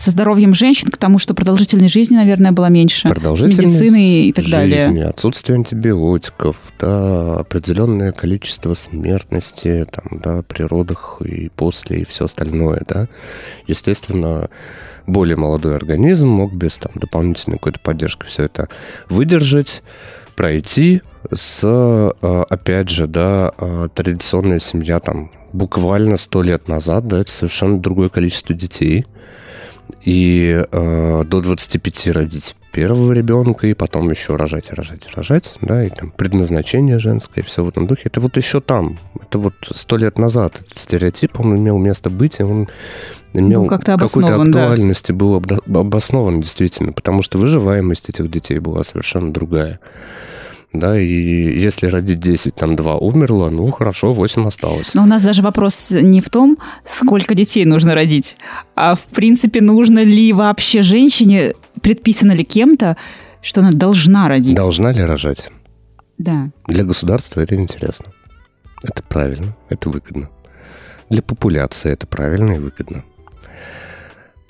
со 0.00 0.12
здоровьем 0.12 0.54
женщин 0.54 0.88
к 0.90 0.96
тому, 0.96 1.18
что 1.18 1.34
продолжительность 1.34 1.92
жизни, 1.92 2.16
наверное, 2.16 2.52
была 2.52 2.70
меньше. 2.70 3.06
Продолжительность 3.06 3.76
с 3.76 3.80
медициной 3.82 4.28
и 4.28 4.32
так 4.32 4.44
жизни, 4.44 4.56
далее. 4.56 5.06
отсутствие 5.06 5.56
антибиотиков, 5.56 6.56
да, 6.78 7.40
определенное 7.40 8.12
количество 8.12 8.72
смертности 8.72 9.86
там, 9.92 10.18
да, 10.20 10.42
при 10.42 10.62
родах 10.62 11.20
и 11.22 11.50
после, 11.50 12.00
и 12.00 12.04
все 12.06 12.24
остальное, 12.24 12.82
да. 12.88 13.08
Естественно, 13.66 14.48
более 15.06 15.36
молодой 15.36 15.76
организм 15.76 16.28
мог 16.28 16.54
без 16.54 16.78
там, 16.78 16.92
дополнительной 16.94 17.58
какой-то 17.58 17.80
поддержки 17.80 18.24
все 18.24 18.44
это 18.44 18.70
выдержать, 19.10 19.82
пройти 20.34 21.02
с, 21.30 21.60
э, 21.62 22.42
опять 22.48 22.88
же, 22.88 23.06
да, 23.06 23.52
э, 23.58 23.88
традиционная 23.94 24.60
семья 24.60 24.98
там 24.98 25.30
буквально 25.52 26.16
сто 26.16 26.40
лет 26.40 26.68
назад, 26.68 27.06
да, 27.06 27.20
это 27.20 27.30
совершенно 27.30 27.78
другое 27.78 28.08
количество 28.08 28.54
детей– 28.54 29.04
и 30.02 30.64
э, 30.70 31.24
до 31.24 31.40
25 31.40 32.08
родить 32.08 32.56
первого 32.72 33.12
ребенка, 33.12 33.66
и 33.66 33.74
потом 33.74 34.10
еще 34.10 34.36
рожать, 34.36 34.72
рожать, 34.72 35.08
рожать, 35.14 35.56
да, 35.60 35.84
и 35.84 35.90
там 35.90 36.12
предназначение 36.12 36.98
женское, 36.98 37.42
и 37.42 37.44
все 37.44 37.64
в 37.64 37.68
этом 37.68 37.86
духе. 37.86 38.02
Это 38.04 38.20
вот 38.20 38.36
еще 38.36 38.60
там, 38.60 38.98
это 39.20 39.38
вот 39.38 39.54
сто 39.74 39.96
лет 39.96 40.18
назад 40.18 40.60
этот 40.60 40.78
стереотип, 40.78 41.40
он 41.40 41.56
имел 41.56 41.78
место 41.78 42.10
быть, 42.10 42.40
и 42.40 42.42
он 42.42 42.68
имел 43.32 43.66
какую-то 43.66 44.40
актуальность, 44.40 45.08
да. 45.08 45.14
и 45.14 45.16
был 45.16 45.42
обоснован 45.74 46.40
действительно, 46.40 46.92
потому 46.92 47.22
что 47.22 47.38
выживаемость 47.38 48.08
этих 48.08 48.30
детей 48.30 48.58
была 48.58 48.84
совершенно 48.84 49.32
другая 49.32 49.80
да, 50.72 50.98
и 50.98 51.04
если 51.06 51.88
родить 51.88 52.20
10, 52.20 52.54
там 52.54 52.76
2 52.76 52.98
умерло, 52.98 53.50
ну, 53.50 53.68
хорошо, 53.70 54.12
8 54.12 54.46
осталось. 54.46 54.94
Но 54.94 55.02
у 55.02 55.06
нас 55.06 55.22
даже 55.22 55.42
вопрос 55.42 55.90
не 55.90 56.20
в 56.20 56.30
том, 56.30 56.58
сколько 56.84 57.34
детей 57.34 57.64
нужно 57.64 57.94
родить, 57.94 58.36
а 58.76 58.94
в 58.94 59.04
принципе, 59.06 59.60
нужно 59.60 60.04
ли 60.04 60.32
вообще 60.32 60.82
женщине, 60.82 61.54
предписано 61.82 62.32
ли 62.32 62.44
кем-то, 62.44 62.96
что 63.42 63.62
она 63.62 63.72
должна 63.72 64.28
родить. 64.28 64.54
Должна 64.54 64.92
ли 64.92 65.02
рожать? 65.02 65.50
Да. 66.18 66.50
Для 66.68 66.84
государства 66.84 67.40
это 67.40 67.56
интересно. 67.56 68.06
Это 68.84 69.02
правильно, 69.02 69.56
это 69.70 69.90
выгодно. 69.90 70.30
Для 71.08 71.22
популяции 71.22 71.90
это 71.90 72.06
правильно 72.06 72.52
и 72.52 72.58
выгодно. 72.58 73.04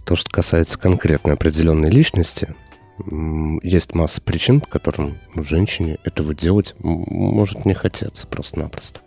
То, 0.04 0.16
что 0.16 0.28
касается 0.30 0.78
конкретной 0.78 1.32
определенной 1.32 1.90
личности– 1.90 2.54
есть 3.62 3.94
масса 3.94 4.20
причин, 4.20 4.60
по 4.60 4.68
которым 4.68 5.18
женщине 5.34 5.98
этого 6.04 6.34
делать 6.34 6.74
может 6.78 7.64
не 7.64 7.74
хотеться 7.74 8.26
просто-напросто. 8.26 9.00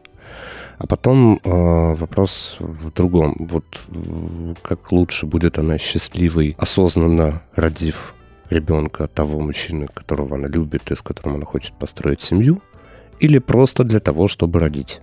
А 0.77 0.87
потом 0.87 1.39
э, 1.43 1.49
вопрос 1.95 2.57
в 2.59 2.91
другом. 2.91 3.35
Вот 3.39 3.65
э, 3.89 4.55
как 4.61 4.91
лучше 4.91 5.25
будет 5.25 5.57
она 5.57 5.77
счастливой, 5.77 6.55
осознанно 6.57 7.43
родив 7.55 8.15
ребенка 8.49 9.07
того 9.07 9.39
мужчины, 9.39 9.87
которого 9.87 10.35
она 10.35 10.47
любит 10.47 10.91
и 10.91 10.95
с 10.95 11.01
которым 11.01 11.35
она 11.35 11.45
хочет 11.45 11.73
построить 11.73 12.21
семью, 12.21 12.61
или 13.19 13.37
просто 13.39 13.83
для 13.83 13.99
того, 13.99 14.27
чтобы 14.27 14.59
родить? 14.59 15.01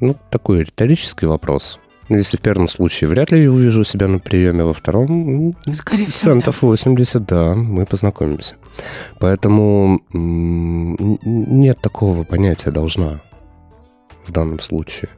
Ну, 0.00 0.16
такой 0.30 0.64
риторический 0.64 1.26
вопрос. 1.26 1.80
Ну, 2.08 2.16
если 2.16 2.38
в 2.38 2.40
первом 2.40 2.68
случае 2.68 3.08
вряд 3.08 3.30
ли 3.32 3.42
я 3.42 3.52
увижу 3.52 3.84
себя 3.84 4.08
на 4.08 4.18
приеме, 4.18 4.64
во 4.64 4.72
втором 4.72 5.54
Скорее 5.72 6.06
всего, 6.06 6.32
центов 6.32 6.58
да. 6.62 6.66
80, 6.66 7.26
да, 7.26 7.54
мы 7.54 7.84
познакомимся. 7.84 8.54
Поэтому 9.18 10.00
нет 10.12 11.80
такого 11.80 12.24
понятия 12.24 12.70
«должна» 12.70 13.20
в 14.26 14.32
данном 14.32 14.60
случае. 14.60 15.10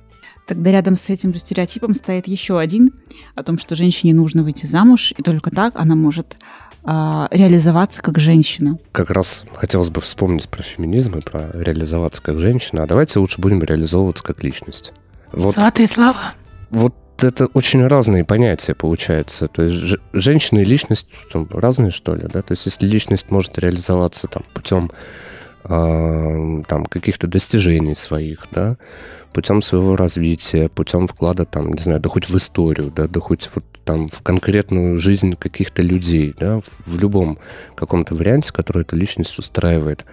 Тогда 0.46 0.72
рядом 0.72 0.96
с 0.96 1.08
этим 1.10 1.32
же 1.32 1.38
стереотипом 1.38 1.94
стоит 1.94 2.26
еще 2.26 2.58
один 2.58 2.92
о 3.36 3.44
том, 3.44 3.56
что 3.56 3.76
женщине 3.76 4.12
нужно 4.14 4.42
выйти 4.42 4.66
замуж, 4.66 5.12
и 5.16 5.22
только 5.22 5.52
так 5.52 5.74
она 5.76 5.94
может 5.94 6.38
а, 6.82 7.28
реализоваться 7.30 8.02
как 8.02 8.18
женщина. 8.18 8.78
Как 8.90 9.10
раз 9.10 9.44
хотелось 9.54 9.90
бы 9.90 10.00
вспомнить 10.00 10.48
про 10.48 10.64
феминизм 10.64 11.18
и 11.18 11.20
про 11.20 11.50
реализоваться 11.52 12.20
как 12.20 12.40
женщина, 12.40 12.82
а 12.82 12.86
давайте 12.86 13.20
лучше 13.20 13.40
будем 13.40 13.62
реализовываться 13.62 14.24
как 14.24 14.42
личность. 14.42 14.92
Вот. 15.30 15.54
Золотые 15.54 15.86
слова 15.86 16.34
вот 16.70 16.94
это 17.22 17.46
очень 17.46 17.86
разные 17.86 18.24
понятия 18.24 18.74
получается. 18.74 19.48
То 19.48 19.62
есть 19.62 19.98
женщина 20.12 20.60
и 20.60 20.64
личность 20.64 21.06
что, 21.12 21.46
разные, 21.50 21.90
что 21.90 22.14
ли, 22.14 22.26
да? 22.32 22.42
То 22.42 22.52
есть 22.52 22.66
если 22.66 22.86
личность 22.86 23.30
может 23.30 23.58
реализоваться 23.58 24.26
там 24.26 24.44
путем 24.54 24.90
э, 25.64 26.62
там 26.66 26.86
каких-то 26.86 27.26
достижений 27.26 27.94
своих, 27.94 28.46
да, 28.52 28.78
путем 29.32 29.62
своего 29.62 29.96
развития, 29.96 30.68
путем 30.68 31.06
вклада 31.06 31.44
там, 31.44 31.72
не 31.72 31.82
знаю, 31.82 32.00
да 32.00 32.08
хоть 32.08 32.28
в 32.28 32.36
историю, 32.36 32.90
да, 32.94 33.06
да 33.06 33.20
хоть 33.20 33.50
вот 33.54 33.64
там 33.84 34.08
в 34.08 34.22
конкретную 34.22 34.98
жизнь 34.98 35.34
каких-то 35.36 35.82
людей, 35.82 36.34
да, 36.38 36.60
в 36.86 36.98
любом 36.98 37.38
каком-то 37.74 38.14
варианте, 38.14 38.52
который 38.52 38.82
эту 38.82 38.96
личность 38.96 39.38
устраивает, 39.38 40.04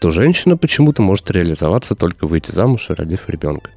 то 0.00 0.10
женщина 0.10 0.56
почему-то 0.56 1.00
может 1.02 1.30
реализоваться 1.30 1.94
только 1.94 2.26
выйти 2.26 2.50
замуж 2.50 2.90
и 2.90 2.94
родив 2.94 3.28
ребенка. 3.28 3.70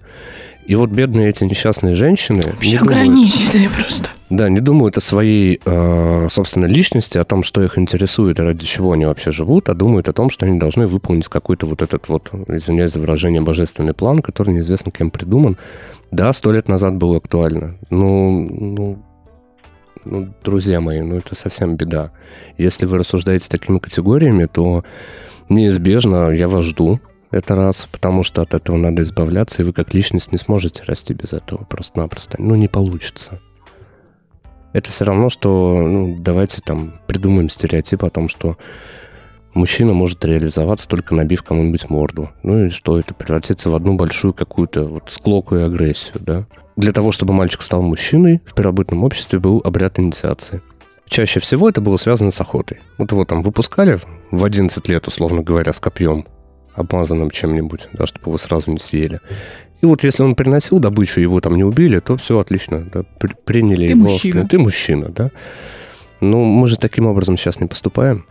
И 0.65 0.75
вот 0.75 0.89
бедные 0.89 1.29
эти 1.29 1.43
несчастные 1.43 1.93
женщины... 1.93 2.41
Вообще 2.43 2.77
ограниченные 2.77 3.69
просто. 3.69 4.09
Да, 4.31 4.49
не 4.49 4.59
думают 4.59 4.97
о 4.97 5.01
своей 5.01 5.61
э, 5.63 6.27
собственной 6.29 6.67
личности, 6.67 7.19
о 7.19 7.23
том, 7.23 7.43
что 7.43 7.63
их 7.63 7.77
интересует 7.77 8.39
и 8.39 8.41
ради 8.41 8.65
чего 8.65 8.93
они 8.93 9.05
вообще 9.05 9.31
живут, 9.31 9.69
а 9.69 9.75
думают 9.75 10.09
о 10.09 10.13
том, 10.13 10.31
что 10.31 10.47
они 10.47 10.57
должны 10.57 10.87
выполнить 10.87 11.27
какой-то 11.27 11.67
вот 11.67 11.83
этот 11.83 12.09
вот, 12.09 12.31
извиняюсь 12.47 12.91
за 12.91 12.99
выражение, 12.99 13.41
божественный 13.41 13.93
план, 13.93 14.19
который 14.19 14.55
неизвестно 14.55 14.91
кем 14.91 15.11
придуман. 15.11 15.57
Да, 16.09 16.33
сто 16.33 16.51
лет 16.51 16.67
назад 16.67 16.95
было 16.95 17.17
актуально. 17.17 17.75
Ну, 17.91 18.47
ну, 18.49 19.03
ну, 20.05 20.33
друзья 20.43 20.81
мои, 20.81 21.01
ну 21.01 21.17
это 21.17 21.35
совсем 21.35 21.75
беда. 21.75 22.11
Если 22.57 22.87
вы 22.87 22.97
рассуждаете 22.97 23.47
такими 23.49 23.77
категориями, 23.77 24.45
то 24.45 24.83
неизбежно 25.49 26.31
я 26.31 26.47
вас 26.47 26.65
жду. 26.65 26.99
Это 27.31 27.55
раз, 27.55 27.87
потому 27.91 28.23
что 28.23 28.41
от 28.41 28.53
этого 28.53 28.77
надо 28.77 29.03
избавляться, 29.03 29.61
и 29.61 29.65
вы 29.65 29.73
как 29.73 29.93
личность 29.93 30.31
не 30.31 30.37
сможете 30.37 30.83
расти 30.83 31.13
без 31.13 31.33
этого 31.33 31.63
просто-напросто. 31.63 32.35
Ну, 32.39 32.55
не 32.55 32.67
получится. 32.67 33.39
Это 34.73 34.91
все 34.91 35.05
равно, 35.05 35.29
что, 35.29 35.87
ну, 35.87 36.17
давайте 36.19 36.61
там 36.61 36.99
придумаем 37.07 37.49
стереотип 37.49 38.03
о 38.03 38.09
том, 38.09 38.27
что 38.27 38.57
мужчина 39.53 39.93
может 39.93 40.23
реализоваться 40.23 40.87
только 40.87 41.15
набив 41.15 41.43
кому-нибудь 41.43 41.89
морду. 41.89 42.29
Ну 42.43 42.65
и 42.65 42.69
что 42.69 42.99
это 42.99 43.13
превратится 43.13 43.69
в 43.69 43.75
одну 43.75 43.95
большую 43.95 44.33
какую-то 44.33 44.83
вот 44.83 45.09
склоку 45.09 45.55
и 45.55 45.61
агрессию, 45.61 46.19
да? 46.19 46.45
Для 46.75 46.91
того, 46.91 47.13
чтобы 47.13 47.33
мальчик 47.33 47.61
стал 47.61 47.81
мужчиной, 47.81 48.41
в 48.45 48.53
первобытном 48.53 49.03
обществе 49.03 49.39
был 49.39 49.61
обряд 49.63 49.97
инициации. 49.97 50.61
Чаще 51.07 51.39
всего 51.39 51.69
это 51.69 51.81
было 51.81 51.97
связано 51.97 52.31
с 52.31 52.41
охотой. 52.41 52.79
Вот 52.97 53.11
его 53.11 53.23
там 53.25 53.43
выпускали 53.43 53.99
в 54.31 54.43
11 54.43 54.87
лет, 54.89 55.07
условно 55.07 55.41
говоря, 55.41 55.71
с 55.71 55.79
копьем, 55.79 56.25
обмазанным 56.75 57.31
чем-нибудь, 57.31 57.89
да, 57.93 58.05
чтобы 58.05 58.27
его 58.27 58.37
сразу 58.37 58.71
не 58.71 58.79
съели. 58.79 59.19
И 59.81 59.85
вот 59.85 60.03
если 60.03 60.23
он 60.23 60.35
приносил 60.35 60.79
добычу, 60.79 61.19
его 61.19 61.39
там 61.41 61.55
не 61.55 61.63
убили, 61.63 61.99
то 61.99 62.17
все 62.17 62.39
отлично, 62.39 62.87
да, 62.91 63.03
при, 63.19 63.33
приняли 63.45 63.87
Ты 63.87 63.93
его. 63.93 64.03
мужчина. 64.03 64.47
Ты 64.47 64.57
мужчина, 64.57 65.09
да. 65.09 65.31
Ну, 66.21 66.43
мы 66.43 66.67
же 66.67 66.77
таким 66.77 67.07
образом 67.07 67.37
сейчас 67.37 67.59
не 67.59 67.67
поступаем. 67.67 68.25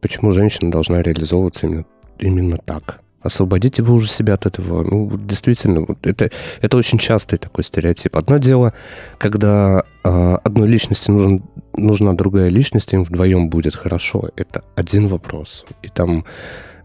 Почему 0.00 0.32
женщина 0.32 0.70
должна 0.70 1.02
реализовываться 1.02 1.66
именно, 1.66 1.84
именно 2.18 2.58
так? 2.58 3.00
Освободите 3.20 3.82
вы 3.82 3.94
уже 3.94 4.08
себя 4.08 4.34
от 4.34 4.46
этого. 4.46 4.84
Ну, 4.84 5.10
действительно, 5.18 5.80
вот 5.80 6.06
это, 6.06 6.30
это 6.62 6.76
очень 6.76 6.98
частый 6.98 7.36
такой 7.36 7.64
стереотип. 7.64 8.16
Одно 8.16 8.38
дело, 8.38 8.74
когда 9.18 9.82
э, 10.04 10.38
одной 10.44 10.68
личности 10.68 11.10
нужен, 11.10 11.42
нужна 11.76 12.12
другая 12.14 12.48
личность, 12.48 12.92
им 12.92 13.02
вдвоем 13.02 13.50
будет 13.50 13.74
хорошо. 13.74 14.30
Это 14.36 14.62
один 14.76 15.08
вопрос. 15.08 15.66
И 15.82 15.88
там 15.88 16.24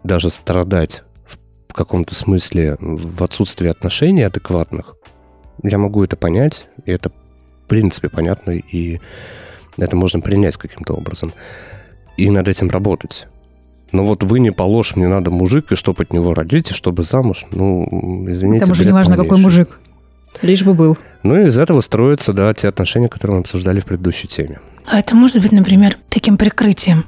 даже 0.03 0.29
страдать 0.29 1.03
в 1.67 1.73
каком-то 1.73 2.13
смысле 2.13 2.77
в 2.79 3.23
отсутствии 3.23 3.69
отношений 3.69 4.23
адекватных, 4.23 4.95
я 5.63 5.77
могу 5.77 6.03
это 6.03 6.15
понять, 6.15 6.67
и 6.85 6.91
это 6.91 7.09
в 7.09 7.67
принципе 7.67 8.09
понятно, 8.09 8.51
и 8.51 8.99
это 9.77 9.95
можно 9.95 10.19
принять 10.21 10.57
каким-то 10.57 10.93
образом. 10.93 11.33
И 12.17 12.29
над 12.29 12.47
этим 12.47 12.69
работать. 12.69 13.27
Но 13.91 14.03
вот 14.03 14.23
вы 14.23 14.39
не 14.39 14.51
положь, 14.51 14.95
мне 14.95 15.07
надо 15.07 15.31
мужик, 15.31 15.71
и 15.71 15.75
чтобы 15.75 16.03
от 16.03 16.13
него 16.13 16.33
родить, 16.33 16.71
и 16.71 16.73
чтобы 16.73 17.03
замуж. 17.03 17.45
Ну, 17.51 18.25
извините. 18.27 18.65
Там 18.65 18.71
уже 18.71 18.85
не 18.85 18.91
важно, 18.91 19.15
какой 19.15 19.39
мужик. 19.39 19.79
Лишь 20.41 20.63
бы 20.63 20.73
был. 20.73 20.97
Ну 21.21 21.39
и 21.39 21.47
из 21.47 21.57
этого 21.57 21.79
строятся, 21.81 22.33
да, 22.33 22.53
те 22.53 22.67
отношения, 22.67 23.07
которые 23.07 23.37
мы 23.37 23.41
обсуждали 23.41 23.79
в 23.79 23.85
предыдущей 23.85 24.27
теме. 24.27 24.59
А 24.85 24.99
это 24.99 25.15
может 25.15 25.41
быть, 25.41 25.51
например, 25.51 25.97
таким 26.09 26.37
прикрытием, 26.37 27.05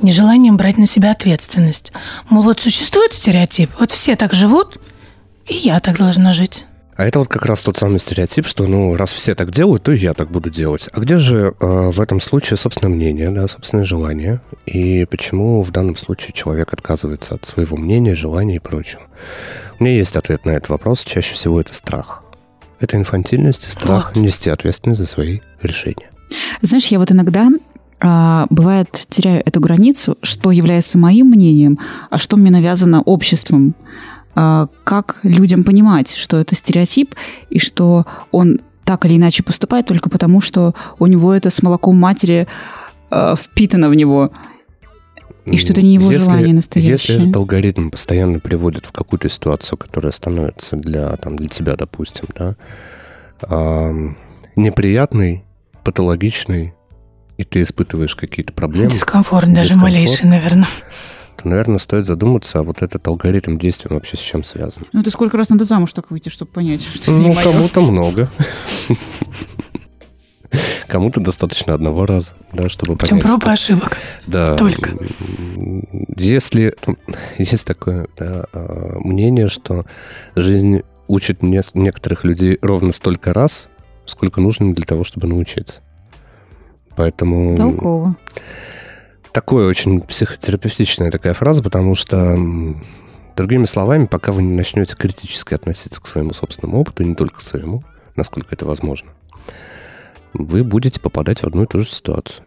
нежеланием 0.00 0.56
брать 0.56 0.78
на 0.78 0.86
себя 0.86 1.10
ответственность. 1.10 1.92
Мол, 2.28 2.42
вот 2.42 2.60
существует 2.60 3.12
стереотип, 3.12 3.70
вот 3.78 3.90
все 3.90 4.16
так 4.16 4.32
живут, 4.32 4.80
и 5.46 5.54
я 5.54 5.80
так 5.80 5.98
должна 5.98 6.32
жить. 6.32 6.66
А 6.96 7.06
это 7.06 7.18
вот 7.18 7.28
как 7.28 7.46
раз 7.46 7.62
тот 7.62 7.78
самый 7.78 7.98
стереотип, 7.98 8.46
что, 8.46 8.66
ну, 8.66 8.94
раз 8.94 9.10
все 9.10 9.34
так 9.34 9.50
делают, 9.52 9.84
то 9.84 9.92
и 9.92 9.98
я 9.98 10.12
так 10.12 10.30
буду 10.30 10.50
делать. 10.50 10.90
А 10.92 11.00
где 11.00 11.16
же 11.16 11.54
э, 11.58 11.90
в 11.90 11.98
этом 11.98 12.20
случае 12.20 12.58
собственное 12.58 12.94
мнение, 12.94 13.30
да, 13.30 13.48
собственное 13.48 13.84
желание? 13.84 14.42
И 14.66 15.06
почему 15.06 15.62
в 15.62 15.70
данном 15.70 15.96
случае 15.96 16.34
человек 16.34 16.74
отказывается 16.74 17.36
от 17.36 17.46
своего 17.46 17.78
мнения, 17.78 18.14
желания 18.14 18.56
и 18.56 18.58
прочего? 18.58 19.00
У 19.78 19.84
меня 19.84 19.96
есть 19.96 20.14
ответ 20.14 20.44
на 20.44 20.50
этот 20.50 20.68
вопрос. 20.68 21.02
Чаще 21.04 21.34
всего 21.34 21.58
это 21.58 21.72
страх. 21.72 22.22
Это 22.80 22.98
инфантильность 22.98 23.66
и 23.66 23.70
страх 23.70 24.12
Вот. 24.14 24.22
нести 24.22 24.50
ответственность 24.50 25.00
за 25.00 25.06
свои 25.06 25.40
решения. 25.62 26.09
Знаешь, 26.62 26.86
я 26.88 26.98
вот 26.98 27.10
иногда 27.12 27.48
а, 28.00 28.46
бывает 28.50 28.88
теряю 29.08 29.42
эту 29.44 29.60
границу, 29.60 30.16
что 30.22 30.50
является 30.50 30.98
моим 30.98 31.28
мнением, 31.28 31.78
а 32.08 32.18
что 32.18 32.36
мне 32.36 32.50
навязано 32.50 33.02
обществом. 33.02 33.74
А, 34.34 34.68
как 34.84 35.18
людям 35.22 35.64
понимать, 35.64 36.14
что 36.14 36.38
это 36.38 36.54
стереотип 36.54 37.14
и 37.50 37.58
что 37.58 38.06
он 38.30 38.60
так 38.84 39.04
или 39.04 39.16
иначе 39.16 39.42
поступает 39.42 39.86
только 39.86 40.08
потому, 40.08 40.40
что 40.40 40.74
у 40.98 41.06
него 41.06 41.32
это 41.34 41.50
с 41.50 41.62
молоком 41.62 41.96
матери 41.96 42.46
а, 43.10 43.36
впитано 43.36 43.88
в 43.88 43.94
него. 43.94 44.32
И 45.46 45.56
что 45.56 45.72
это 45.72 45.82
не 45.82 45.94
его 45.94 46.10
Если- 46.10 46.24
желание 46.24 46.54
настоящее. 46.54 46.92
Если 46.92 47.22
этот 47.22 47.36
алгоритм 47.36 47.90
постоянно 47.90 48.40
приводит 48.40 48.86
в 48.86 48.92
какую-то 48.92 49.28
ситуацию, 49.28 49.78
которая 49.78 50.12
становится 50.12 50.76
для, 50.76 51.16
там, 51.16 51.36
для 51.36 51.48
тебя, 51.48 51.76
допустим, 51.76 52.26
да, 52.36 52.56
ам, 53.42 54.16
неприятной, 54.54 55.44
патологичной, 55.82 56.74
и 57.36 57.44
ты 57.44 57.62
испытываешь 57.62 58.14
какие-то 58.14 58.52
проблемы, 58.52 58.90
Дискомфорт 58.90 59.52
даже 59.52 59.70
Дискомфорт. 59.70 59.92
малейший, 59.94 60.28
наверное. 60.28 60.68
то, 61.36 61.48
наверное, 61.48 61.78
стоит 61.78 62.06
задуматься, 62.06 62.58
а 62.58 62.62
вот 62.62 62.82
этот 62.82 63.06
алгоритм 63.08 63.56
действия 63.58 63.88
он 63.90 63.96
вообще 63.96 64.16
с 64.16 64.20
чем 64.20 64.44
связан. 64.44 64.84
Ну, 64.92 65.00
это 65.00 65.10
сколько 65.10 65.38
раз 65.38 65.48
надо 65.48 65.64
замуж 65.64 65.92
так 65.92 66.10
выйти, 66.10 66.28
чтобы 66.28 66.50
понять, 66.52 66.82
что 66.82 67.10
Ну, 67.12 67.34
кому-то 67.34 67.80
много. 67.80 68.28
Кому-то 70.88 71.20
достаточно 71.20 71.74
одного 71.74 72.04
раза, 72.04 72.32
да, 72.52 72.68
чтобы 72.68 72.96
Путем 72.96 73.20
понять. 73.20 73.22
проб 73.24 73.38
и 73.38 73.42
что- 73.42 73.50
ошибок. 73.52 73.96
Да. 74.26 74.56
Только. 74.56 74.98
Если 76.16 76.74
ну, 76.86 76.96
есть 77.38 77.64
такое 77.64 78.08
да, 78.18 78.46
а, 78.52 78.98
мнение, 78.98 79.48
что 79.48 79.86
жизнь 80.34 80.82
учит 81.06 81.42
некоторых 81.42 82.24
людей 82.24 82.58
ровно 82.60 82.92
столько 82.92 83.32
раз, 83.32 83.68
сколько 84.10 84.40
нужно 84.40 84.74
для 84.74 84.84
того, 84.84 85.04
чтобы 85.04 85.26
научиться. 85.26 85.82
Поэтому 86.96 87.56
Толково. 87.56 88.16
такое 89.32 89.68
очень 89.68 90.00
психотерапевтичная 90.00 91.10
такая 91.10 91.34
фраза, 91.34 91.62
потому 91.62 91.94
что, 91.94 92.36
другими 93.36 93.64
словами, 93.64 94.06
пока 94.06 94.32
вы 94.32 94.42
не 94.42 94.54
начнете 94.54 94.96
критически 94.96 95.54
относиться 95.54 96.00
к 96.00 96.06
своему 96.06 96.34
собственному 96.34 96.80
опыту, 96.80 97.04
не 97.04 97.14
только 97.14 97.38
к 97.38 97.42
своему, 97.42 97.82
насколько 98.16 98.54
это 98.54 98.66
возможно, 98.66 99.10
вы 100.34 100.62
будете 100.64 101.00
попадать 101.00 101.40
в 101.40 101.46
одну 101.46 101.62
и 101.62 101.66
ту 101.66 101.80
же 101.80 101.88
ситуацию. 101.88 102.44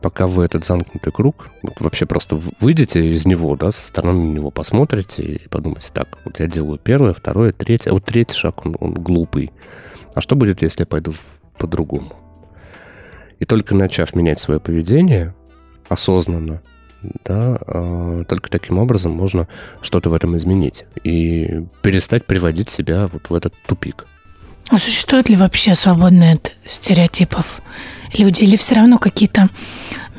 Пока 0.00 0.26
вы 0.26 0.46
этот 0.46 0.64
замкнутый 0.64 1.12
круг, 1.12 1.48
вот 1.62 1.78
вообще 1.80 2.06
просто 2.06 2.40
выйдете 2.58 3.06
из 3.06 3.26
него, 3.26 3.54
да, 3.54 3.70
со 3.70 3.84
стороны 3.86 4.18
на 4.18 4.32
него 4.32 4.50
посмотрите 4.50 5.22
и 5.22 5.48
подумайте, 5.48 5.88
так, 5.92 6.16
вот 6.24 6.40
я 6.40 6.46
делаю 6.46 6.78
первое, 6.82 7.12
второе, 7.12 7.52
третье, 7.52 7.90
а 7.90 7.92
вот 7.92 8.04
третий 8.06 8.34
шаг, 8.34 8.64
он, 8.64 8.76
он 8.80 8.94
глупый. 8.94 9.52
А 10.14 10.20
что 10.20 10.36
будет, 10.36 10.62
если 10.62 10.82
я 10.82 10.86
пойду 10.86 11.14
по-другому? 11.58 12.12
И 13.38 13.44
только 13.44 13.74
начав 13.74 14.14
менять 14.14 14.38
свое 14.40 14.60
поведение 14.60 15.34
осознанно, 15.88 16.62
да, 17.24 17.58
а, 17.66 18.24
только 18.24 18.50
таким 18.50 18.78
образом 18.78 19.12
можно 19.12 19.48
что-то 19.80 20.10
в 20.10 20.14
этом 20.14 20.36
изменить 20.36 20.84
и 21.02 21.64
перестать 21.82 22.26
приводить 22.26 22.68
себя 22.68 23.08
вот 23.08 23.30
в 23.30 23.34
этот 23.34 23.54
тупик. 23.66 24.06
А 24.68 24.78
существуют 24.78 25.28
ли 25.28 25.36
вообще 25.36 25.74
свободные 25.74 26.34
от 26.34 26.52
стереотипов 26.64 27.60
люди? 28.16 28.42
Или 28.42 28.56
все 28.56 28.76
равно 28.76 28.98
какие-то 28.98 29.48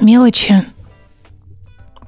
мелочи 0.02 0.64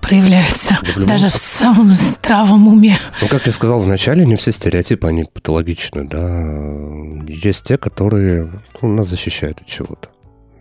проявляются 0.03 0.77
Да 0.95 1.05
даже 1.05 1.29
в 1.29 1.35
самом 1.37 1.93
здравом 1.93 2.67
уме? 2.67 2.99
Ну, 3.21 3.27
как 3.27 3.45
я 3.45 3.51
сказал 3.51 3.79
в 3.79 3.87
начале, 3.87 4.25
не 4.25 4.35
все 4.35 4.51
стереотипы, 4.51 5.07
они 5.07 5.25
патологичны, 5.25 6.03
да. 6.03 7.25
Есть 7.27 7.63
те, 7.63 7.77
которые 7.77 8.51
ну, 8.81 8.95
нас 8.95 9.07
защищают 9.07 9.61
от 9.61 9.67
чего-то. 9.67 10.09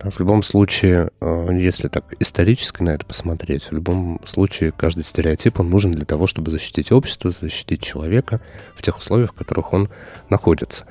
Да, 0.03 0.11
в 0.11 0.19
любом 0.19 0.43
случае, 0.43 1.11
э, 1.21 1.49
если 1.53 1.89
так 1.89 2.05
исторически 2.19 2.83
на 2.83 2.91
это 2.91 3.05
посмотреть, 3.05 3.65
в 3.65 3.73
любом 3.73 4.21
случае 4.25 4.73
каждый 4.73 5.05
стереотип, 5.05 5.61
он 5.61 5.71
нужен 5.71 5.93
для 5.93 6.05
того, 6.05 6.27
чтобы 6.27 6.51
защитить 6.51 6.91
общество, 6.91 7.31
защитить 7.31 7.83
человека 7.83 8.41
в 8.75 8.83
тех 8.83 8.99
условиях, 8.99 9.33
в 9.33 9.37
которых 9.37 9.73
он 9.73 9.91
находится. 10.29 10.87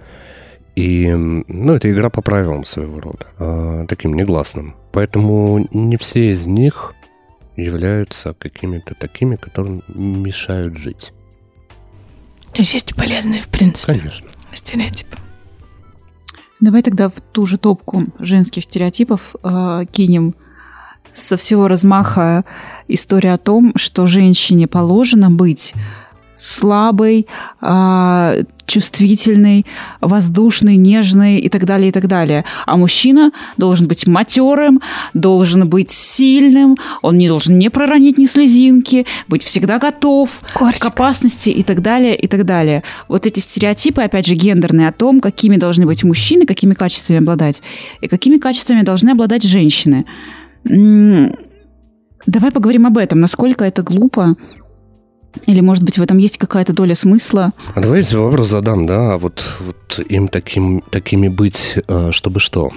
И, 0.76 1.12
ну, 1.12 1.74
это 1.74 1.92
игра 1.92 2.10
по 2.10 2.22
правилам 2.22 2.64
своего 2.64 3.02
рода, 3.02 3.26
э, 3.40 3.86
таким 3.90 4.14
негласным. 4.14 4.76
Поэтому 4.94 5.68
не 5.72 5.98
все 5.98 6.32
из 6.32 6.48
них 6.48 6.94
являются 7.64 8.34
какими-то 8.34 8.96
такими, 8.96 9.36
которые 9.36 9.82
мешают 9.88 10.78
жить. 10.78 11.14
То 12.54 12.62
есть 12.62 12.74
есть 12.74 12.96
полезные, 12.96 13.42
в 13.42 13.50
принципе, 13.50 13.94
Конечно. 13.94 14.30
стереотипы. 14.54 15.18
Давай 16.60 16.84
тогда 16.84 17.10
в 17.10 17.20
ту 17.32 17.46
же 17.46 17.58
топку 17.58 18.06
женских 18.20 18.64
стереотипов 18.64 19.36
э, 19.42 19.86
кинем 19.92 20.36
со 21.14 21.38
всего 21.38 21.68
размаха 21.68 22.46
история 22.88 23.34
о 23.34 23.38
том, 23.38 23.74
что 23.76 24.06
женщине 24.06 24.68
положено 24.68 25.32
быть 25.32 25.74
слабой, 26.36 27.28
а, 27.60 28.36
чувствительной, 28.72 29.66
воздушной, 30.00 30.78
нежной 30.78 31.40
и 31.40 31.50
так 31.50 31.66
далее, 31.66 31.90
и 31.90 31.92
так 31.92 32.08
далее. 32.08 32.46
А 32.66 32.78
мужчина 32.78 33.32
должен 33.58 33.88
быть 33.88 34.08
матерым, 34.08 34.82
должен 35.14 35.68
быть 35.68 35.92
сильным, 35.92 36.78
он 37.02 37.18
не 37.18 37.28
должен 37.28 37.58
не 37.58 37.70
проронить 37.70 38.18
ни 38.18 38.26
слезинки, 38.26 39.06
быть 39.28 39.44
всегда 39.44 39.78
готов 39.78 40.40
Корчик. 40.54 40.82
к 40.82 40.86
опасности 40.86 41.50
и 41.50 41.64
так 41.64 41.82
далее, 41.82 42.16
и 42.16 42.28
так 42.28 42.46
далее. 42.46 42.84
Вот 43.08 43.26
эти 43.26 43.40
стереотипы, 43.40 44.02
опять 44.02 44.28
же, 44.28 44.36
гендерные 44.36 44.88
о 44.88 44.94
том, 44.94 45.20
какими 45.20 45.58
должны 45.58 45.86
быть 45.86 46.04
мужчины, 46.04 46.46
какими 46.46 46.74
качествами 46.74 47.20
обладать, 47.20 47.62
и 48.00 48.08
какими 48.08 48.38
качествами 48.38 48.84
должны 48.84 49.10
обладать 49.12 49.44
женщины. 49.44 50.06
Давай 52.28 52.52
поговорим 52.52 52.86
об 52.86 52.98
этом, 52.98 53.20
насколько 53.20 53.66
это 53.66 53.82
глупо, 53.82 54.36
или, 55.48 55.62
может 55.62 55.84
быть, 55.84 55.98
в 55.98 56.02
этом 56.02 56.18
есть 56.18 56.38
какая-то 56.38 56.74
доля 56.74 56.96
смысла. 56.96 57.52
А 57.76 57.82
давай 57.82 58.00
я 58.00 58.04
тебе 58.04 58.20
вопрос 58.20 58.50
задам, 58.50 58.86
да, 58.86 59.14
а 59.14 59.18
вот, 59.18 59.44
вот 59.60 60.00
им 60.08 60.28
таким, 60.28 60.82
такими 60.82 61.28
быть, 61.28 61.78
э, 61.88 62.12
чтобы 62.12 62.40
что? 62.40 62.72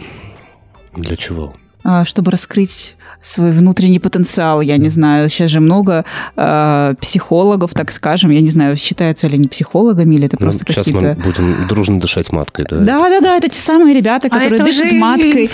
Для 0.97 1.17
чего? 1.17 1.55
А, 1.87 2.07
чтобы 2.07 2.31
раскрыть 2.31 2.97
свой 3.20 3.51
внутренний 3.51 3.99
потенциал. 3.99 4.62
Я 4.62 4.79
не 4.79 4.88
знаю, 4.88 5.29
сейчас 5.29 5.51
же 5.51 5.61
много 5.61 6.07
а, 6.35 6.94
психологов, 6.94 7.75
так 7.75 7.92
скажем. 7.92 8.31
Я 8.31 8.40
не 8.40 8.49
знаю, 8.49 8.77
считаются 8.77 9.29
ли 9.29 9.35
они 9.35 9.49
психологами, 9.49 10.14
или 10.14 10.27
это 10.27 10.38
Ну, 10.40 10.47
просто 10.47 10.64
сейчас 10.66 10.87
мы 10.88 11.01
какие-то... 11.01 11.23
будем 11.23 11.68
дружно 11.68 12.01
дышать 12.01 12.33
маткой, 12.33 12.64
да? 12.70 12.79
Да, 12.79 12.99
да, 13.11 13.20
да, 13.20 13.37
это 13.37 13.51
те 13.51 13.59
самые 13.59 13.94
ребята, 13.94 14.29
А 14.29 14.31
которые 14.31 14.55
это 14.55 14.64
дышат 14.64 14.92
маткой, 14.92 15.51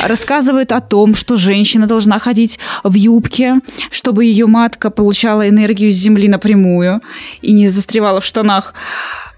рассказывают 0.00 0.70
о 0.72 0.80
том, 0.80 1.14
что 1.14 1.38
женщина 1.38 1.86
должна 1.86 2.18
ходить 2.18 2.58
в 2.84 2.94
юбке, 2.94 3.54
чтобы 3.90 4.26
ее 4.26 4.46
матка 4.46 4.90
получала 4.90 5.48
энергию 5.48 5.90
с 5.92 5.96
земли 5.96 6.28
напрямую 6.28 7.00
и 7.40 7.52
не 7.52 7.70
застревала 7.70 8.20
в 8.20 8.24
штанах. 8.24 8.74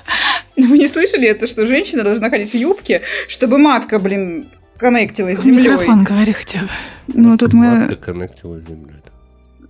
Ну, 0.57 0.69
Вы 0.69 0.79
не 0.79 0.87
слышали 0.87 1.27
это, 1.27 1.49
что 1.49 1.67
женщина 1.67 2.05
должна 2.05 2.31
ходить 2.31 2.53
в 2.53 2.55
юбке, 2.55 3.03
чтобы 3.27 3.59
матка, 3.59 3.99
блин, 3.99 4.47
коннектилась 4.85 5.39
с 5.39 5.45
землей? 5.45 5.63
Микрофон 5.63 6.05
говори 6.05 6.33
хотя 6.33 6.61
бы. 6.61 6.69
Ну, 7.09 7.39
тут 7.39 7.55
мы... 7.55 7.81
Матка 7.81 7.97
коннектила 7.97 8.61
с 8.61 8.67
землей. 8.67 8.97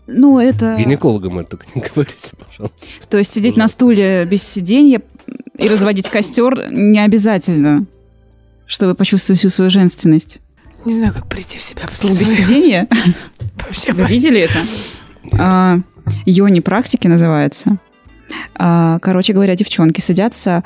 Ну, 0.09 0.41
это... 0.41 0.77
Гинекологам 0.77 1.39
это 1.39 1.51
только 1.51 1.67
не 1.75 1.83
говорите, 1.95 2.33
пожалуйста. 2.37 2.77
То 3.09 3.19
есть 3.19 3.33
сидеть 3.33 3.57
на 3.57 3.69
стуле 3.69 4.25
без 4.25 4.43
сиденья 4.43 5.01
и 5.57 5.69
разводить 5.69 6.11
костер 6.11 6.71
не 6.73 6.99
обязательно, 6.99 7.87
чтобы 8.67 8.95
почувствовать 8.95 9.39
всю 9.39 9.51
свою 9.51 9.71
женственность. 9.71 10.41
Не 10.85 10.95
знаю, 10.95 11.15
как 11.15 11.29
прийти 11.29 11.59
в 11.59 11.63
себя. 11.63 11.83
Стул 11.89 12.11
без 12.11 12.19
после 12.19 12.35
сиденья? 12.35 12.89
Вообще 13.65 13.93
Вы 13.93 14.05
видели 14.07 14.41
это? 14.41 14.59
А, 15.39 15.79
Йони 16.27 16.61
практики 16.61 17.07
называется. 17.07 17.79
А, 18.55 18.99
Короче 19.01 19.33
говоря, 19.33 19.57
девчонки 19.57 20.01
садятся 20.01 20.63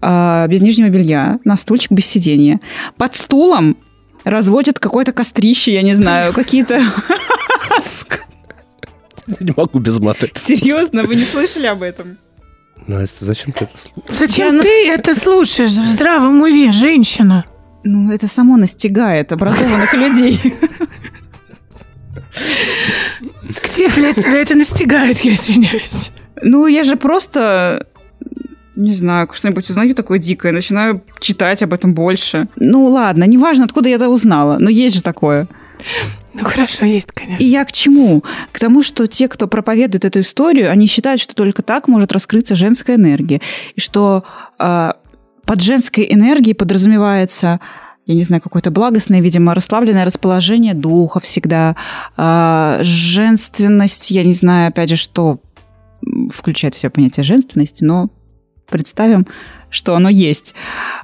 а, 0.00 0.46
без 0.48 0.60
нижнего 0.62 0.88
белья 0.88 1.38
на 1.44 1.56
стульчик 1.56 1.92
без 1.92 2.06
сиденья. 2.06 2.60
Под 2.96 3.14
стулом 3.14 3.76
разводят 4.24 4.78
какое-то 4.78 5.12
кострище, 5.12 5.72
я 5.72 5.82
не 5.82 5.94
знаю, 5.94 6.32
какие-то... 6.32 6.80
Я 9.26 9.36
не 9.40 9.52
могу 9.54 9.78
без 9.78 9.98
маты. 9.98 10.30
Серьезно, 10.34 11.02
вы 11.02 11.14
не 11.14 11.24
слышали 11.24 11.66
об 11.66 11.82
этом? 11.82 12.16
Настя, 12.86 13.26
зачем 13.26 13.52
ты 13.52 13.64
это 13.64 13.76
слушаешь? 13.76 14.18
Зачем 14.18 14.56
ну- 14.56 14.62
ты 14.62 14.88
это 14.88 15.14
слушаешь 15.14 15.70
в 15.70 15.86
здравом 15.86 16.40
уме, 16.40 16.72
женщина? 16.72 17.44
Ну, 17.84 18.10
это 18.10 18.26
само 18.26 18.56
настигает 18.56 19.30
образованных 19.32 19.92
людей. 19.92 20.40
Где, 23.64 23.88
блядь, 23.88 24.16
тебя 24.16 24.40
это 24.40 24.54
настигает, 24.54 25.20
я 25.20 25.34
извиняюсь? 25.34 26.10
Ну, 26.42 26.66
я 26.66 26.84
же 26.84 26.96
просто 26.96 27.86
не 28.78 28.92
знаю, 28.92 29.28
что-нибудь 29.32 29.68
узнаю 29.68 29.94
такое 29.94 30.18
дикое, 30.18 30.52
начинаю 30.52 31.02
читать 31.20 31.62
об 31.62 31.72
этом 31.72 31.94
больше. 31.94 32.46
Ну 32.56 32.86
ладно, 32.86 33.24
неважно, 33.24 33.64
откуда 33.64 33.88
я 33.88 33.96
это 33.96 34.08
узнала, 34.08 34.56
но 34.60 34.70
есть 34.70 34.94
же 34.94 35.02
такое. 35.02 35.48
Ну 36.34 36.44
хорошо, 36.44 36.84
есть, 36.84 37.10
конечно. 37.12 37.42
И 37.42 37.46
я 37.46 37.64
к 37.64 37.72
чему? 37.72 38.22
К 38.52 38.58
тому, 38.60 38.82
что 38.82 39.08
те, 39.08 39.26
кто 39.26 39.48
проповедует 39.48 40.04
эту 40.04 40.20
историю, 40.20 40.70
они 40.70 40.86
считают, 40.86 41.20
что 41.20 41.34
только 41.34 41.62
так 41.62 41.88
может 41.88 42.12
раскрыться 42.12 42.54
женская 42.54 42.96
энергия. 42.96 43.40
И 43.74 43.80
что 43.80 44.24
а, 44.58 44.96
под 45.44 45.60
женской 45.60 46.06
энергией 46.08 46.54
подразумевается 46.54 47.60
я 48.08 48.14
не 48.14 48.22
знаю, 48.22 48.40
какое-то 48.40 48.70
благостное, 48.70 49.20
видимо, 49.20 49.54
расслабленное 49.54 50.06
расположение 50.06 50.72
духа 50.72 51.20
всегда, 51.20 51.76
а, 52.16 52.78
женственность, 52.80 54.10
я 54.10 54.24
не 54.24 54.32
знаю, 54.32 54.68
опять 54.68 54.88
же, 54.88 54.96
что 54.96 55.40
включает 56.32 56.74
все 56.74 56.90
понятие 56.90 57.24
женственности, 57.24 57.84
но 57.84 58.10
представим, 58.68 59.26
что 59.70 59.94
оно 59.94 60.08
есть. 60.08 60.54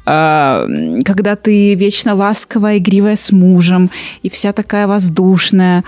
А, 0.07 0.66
Когда 1.04 1.37
ты 1.37 1.74
вечно 1.74 2.14
ласковая, 2.14 2.78
игривая 2.78 3.16
с 3.16 3.33
мужем, 3.33 3.90
и 4.22 4.30
вся 4.30 4.52
такая 4.52 4.87
воздушная. 4.87 5.85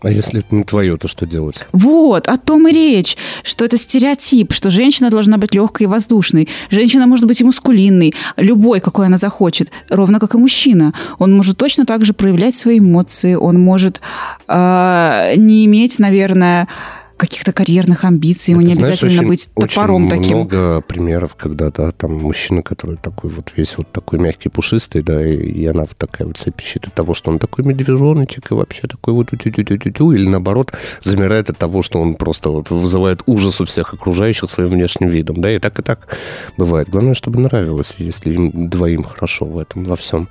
А 0.00 0.10
если 0.10 0.40
это 0.40 0.52
не 0.52 0.64
твое, 0.64 0.96
то 0.96 1.06
что 1.06 1.26
делать? 1.26 1.64
Вот, 1.70 2.26
о 2.26 2.36
том 2.36 2.66
и 2.66 2.72
речь, 2.72 3.16
что 3.44 3.64
это 3.64 3.76
стереотип, 3.76 4.52
что 4.52 4.68
женщина 4.68 5.10
должна 5.10 5.38
быть 5.38 5.54
легкой 5.54 5.84
и 5.84 5.86
воздушной. 5.86 6.48
Женщина 6.70 7.06
может 7.06 7.26
быть 7.26 7.40
и 7.40 7.44
мускулинной, 7.44 8.12
любой, 8.36 8.80
какой 8.80 9.06
она 9.06 9.16
захочет, 9.16 9.70
ровно 9.88 10.18
как 10.18 10.34
и 10.34 10.38
мужчина. 10.38 10.92
Он 11.20 11.32
может 11.32 11.56
точно 11.56 11.86
так 11.86 12.04
же 12.04 12.14
проявлять 12.14 12.56
свои 12.56 12.80
эмоции, 12.80 13.34
он 13.34 13.60
может 13.60 14.00
э, 14.48 15.34
не 15.36 15.66
иметь, 15.66 16.00
наверное, 16.00 16.66
каких-то 17.22 17.52
карьерных 17.52 18.02
амбиций, 18.04 18.50
ему 18.50 18.62
не 18.62 18.74
знаешь, 18.74 19.00
обязательно 19.00 19.20
очень- 19.20 19.28
быть 19.28 19.50
топором 19.54 20.06
очень 20.06 20.16
таким. 20.18 20.36
много 20.38 20.80
примеров, 20.80 21.36
когда, 21.36 21.70
да, 21.70 21.92
там 21.92 22.14
мужчина, 22.18 22.62
который 22.64 22.96
такой 22.96 23.30
вот 23.30 23.52
весь 23.56 23.76
вот 23.76 23.92
такой 23.92 24.18
мягкий, 24.18 24.48
пушистый, 24.48 25.02
да, 25.04 25.24
и, 25.24 25.36
и 25.36 25.64
она 25.66 25.82
вот 25.82 25.96
такая 25.96 26.26
вот 26.26 26.40
себя 26.40 26.50
пищит 26.50 26.88
от 26.88 26.94
того, 26.94 27.14
что 27.14 27.30
он 27.30 27.38
такой 27.38 27.64
медвежоночек 27.64 28.50
и 28.50 28.54
вообще 28.54 28.88
такой 28.88 29.14
вот 29.14 29.30
тю-тю-тю-тю-тю, 29.30 30.10
или 30.10 30.28
наоборот 30.28 30.72
замирает 31.00 31.48
от 31.48 31.58
того, 31.58 31.82
что 31.82 32.00
он 32.00 32.16
просто 32.16 32.50
вот 32.50 32.70
вызывает 32.70 33.22
ужас 33.26 33.60
у 33.60 33.66
всех 33.66 33.94
окружающих 33.94 34.50
своим 34.50 34.70
внешним 34.70 35.08
видом, 35.08 35.40
да, 35.40 35.54
и 35.54 35.60
так 35.60 35.78
и 35.78 35.82
так 35.82 36.18
бывает. 36.56 36.88
Главное, 36.88 37.14
чтобы 37.14 37.38
нравилось, 37.38 37.94
если 37.98 38.34
им 38.34 38.68
двоим 38.68 39.04
хорошо 39.04 39.44
в 39.44 39.58
этом, 39.58 39.84
во 39.84 39.94
всем. 39.94 40.28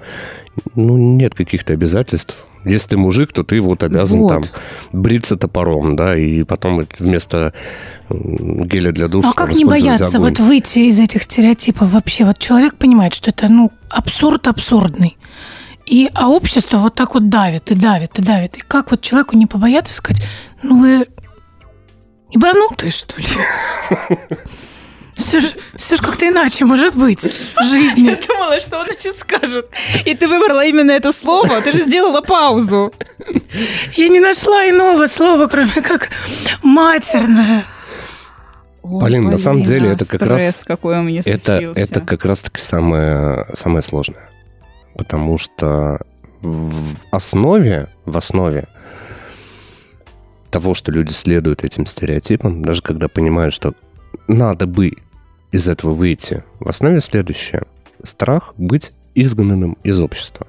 Ну, 0.76 0.98
нет 0.98 1.36
каких-то 1.36 1.72
обязательств. 1.72 2.36
Если 2.66 2.90
ты 2.90 2.98
мужик, 2.98 3.34
то 3.34 3.44
ты 3.44 3.60
вот 3.60 3.84
обязан 3.84 4.20
Вот. 4.20 4.30
там 4.30 4.44
бриться 4.92 5.36
топором, 5.36 5.96
да, 5.96 6.16
и 6.16 6.44
потом 6.44 6.86
вместо 7.00 7.54
геля 8.10 8.92
для 8.92 9.08
душа 9.08 9.30
а 9.30 9.34
как 9.34 9.54
не 9.54 9.66
бояться 9.66 10.08
огонь. 10.08 10.30
вот 10.30 10.40
выйти 10.40 10.80
из 10.80 11.00
этих 11.00 11.24
стереотипов 11.24 11.92
вообще? 11.92 12.26
Вот 12.26 12.38
человек 12.38 12.76
понимает, 12.76 13.14
что 13.14 13.32
это, 13.32 13.48
ну, 13.50 13.72
абсурд 13.90 14.48
абсурдный. 14.48 15.18
И, 15.86 16.10
а 16.14 16.30
общество 16.30 16.78
вот 16.78 16.96
так 16.96 17.16
вот 17.16 17.30
давит 17.30 17.72
и 17.72 17.76
давит 17.76 18.20
и 18.20 18.22
давит. 18.22 18.58
И 18.58 18.62
как 18.62 18.92
вот 18.92 19.02
человеку 19.02 19.36
не 19.36 19.48
побояться 19.48 19.96
сказать, 19.96 20.24
ну 20.62 20.80
вы 20.80 21.08
ебанутые, 22.32 22.92
что 22.92 23.20
ли? 23.20 23.28
Все 25.22 25.40
же, 25.40 25.48
все 25.76 25.96
ж 25.96 26.00
как-то 26.02 26.28
иначе 26.28 26.66
может 26.66 26.96
быть 26.96 27.24
в 27.24 27.64
жизни. 27.66 28.18
думала, 28.28 28.60
что 28.60 28.80
он 28.80 28.88
сейчас 28.98 29.20
скажет. 29.20 29.70
И 30.06 30.14
ты 30.16 30.28
выбрала 30.28 30.66
именно 30.66 30.92
это 30.92 31.12
слово, 31.14 31.62
ты 31.62 31.72
же 31.72 31.84
сделала 31.84 32.22
паузу. 32.22 32.94
Я 33.96 34.08
не 34.10 34.20
нашла 34.20 34.70
иного 34.70 35.06
слова, 35.08 35.48
кроме 35.48 35.82
как 35.82 36.10
матерное. 36.64 37.64
Полин, 38.82 39.26
на 39.30 39.38
самом 39.38 39.64
деле 39.64 39.92
это 39.92 40.06
как 40.06 40.22
раз- 40.24 40.64
какой 40.66 40.98
у 41.00 41.04
меня 41.04 41.22
Это, 41.26 41.58
случился. 41.58 41.82
это 41.82 42.02
как 42.02 42.26
раз-таки 42.26 42.62
самое, 42.62 43.46
самое 43.54 43.84
сложное. 43.84 44.30
Потому 44.98 45.38
что 45.38 46.00
в 46.42 46.96
основе, 47.12 47.90
в 48.06 48.18
основе 48.18 48.68
того, 50.50 50.74
что 50.74 50.92
люди 50.92 51.12
следуют 51.12 51.64
этим 51.64 51.86
стереотипам, 51.86 52.64
даже 52.64 52.82
когда 52.82 53.08
понимают, 53.08 53.54
что 53.54 53.74
надо 54.28 54.66
бы 54.68 54.94
из 55.52 55.68
этого 55.68 55.94
выйти, 55.94 56.44
в 56.60 56.70
основе 56.70 57.00
следующее. 57.00 57.64
Страх 58.04 58.54
быть 58.58 58.94
изгнанным 59.16 59.78
из 59.84 60.00
общества. 60.00 60.48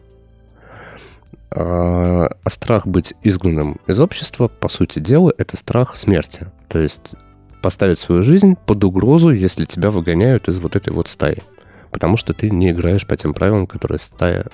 А 1.50 2.12
а 2.44 2.50
страх 2.50 2.86
быть 2.86 3.14
изгнанным 3.22 3.78
из 3.86 4.00
общества, 4.00 4.48
по 4.48 4.68
сути 4.68 4.98
дела, 4.98 5.32
это 5.38 5.56
страх 5.56 5.96
смерти. 5.96 6.48
То 6.68 6.78
есть 6.78 7.14
поставить 7.62 7.98
свою 7.98 8.22
жизнь 8.22 8.56
под 8.66 8.82
угрозу, 8.84 9.30
если 9.30 9.64
тебя 9.64 9.90
выгоняют 9.90 10.48
из 10.48 10.58
вот 10.58 10.76
этой 10.76 10.92
вот 10.92 11.08
стаи. 11.08 11.42
Потому 11.90 12.16
что 12.16 12.34
ты 12.34 12.50
не 12.50 12.70
играешь 12.70 13.06
по 13.06 13.16
тем 13.16 13.34
правилам, 13.34 13.66
которые 13.66 13.98
стая 13.98 14.46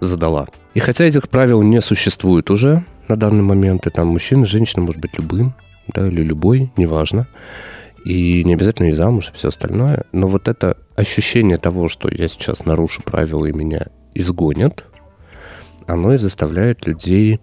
задала. 0.00 0.46
И 0.74 0.80
хотя 0.80 1.04
этих 1.04 1.28
правил 1.28 1.62
не 1.62 1.80
существует 1.80 2.50
уже 2.50 2.84
на 3.08 3.16
данный 3.16 3.42
момент, 3.42 3.86
и 3.86 3.90
там 3.90 4.08
мужчина, 4.08 4.46
женщина 4.46 4.82
может 4.82 5.00
быть 5.00 5.18
любым, 5.18 5.54
да, 5.88 6.06
или 6.06 6.22
любой, 6.22 6.70
неважно. 6.76 7.26
И 8.04 8.44
не 8.44 8.54
обязательно 8.54 8.88
и 8.88 8.92
замуж, 8.92 9.30
и 9.30 9.36
все 9.36 9.48
остальное. 9.48 10.04
Но 10.12 10.28
вот 10.28 10.48
это 10.48 10.76
ощущение 10.96 11.58
того, 11.58 11.88
что 11.88 12.08
я 12.10 12.28
сейчас 12.28 12.64
нарушу 12.64 13.02
правила 13.02 13.46
и 13.46 13.52
меня 13.52 13.86
изгонят, 14.14 14.84
оно 15.86 16.14
и 16.14 16.18
заставляет 16.18 16.86
людей 16.86 17.40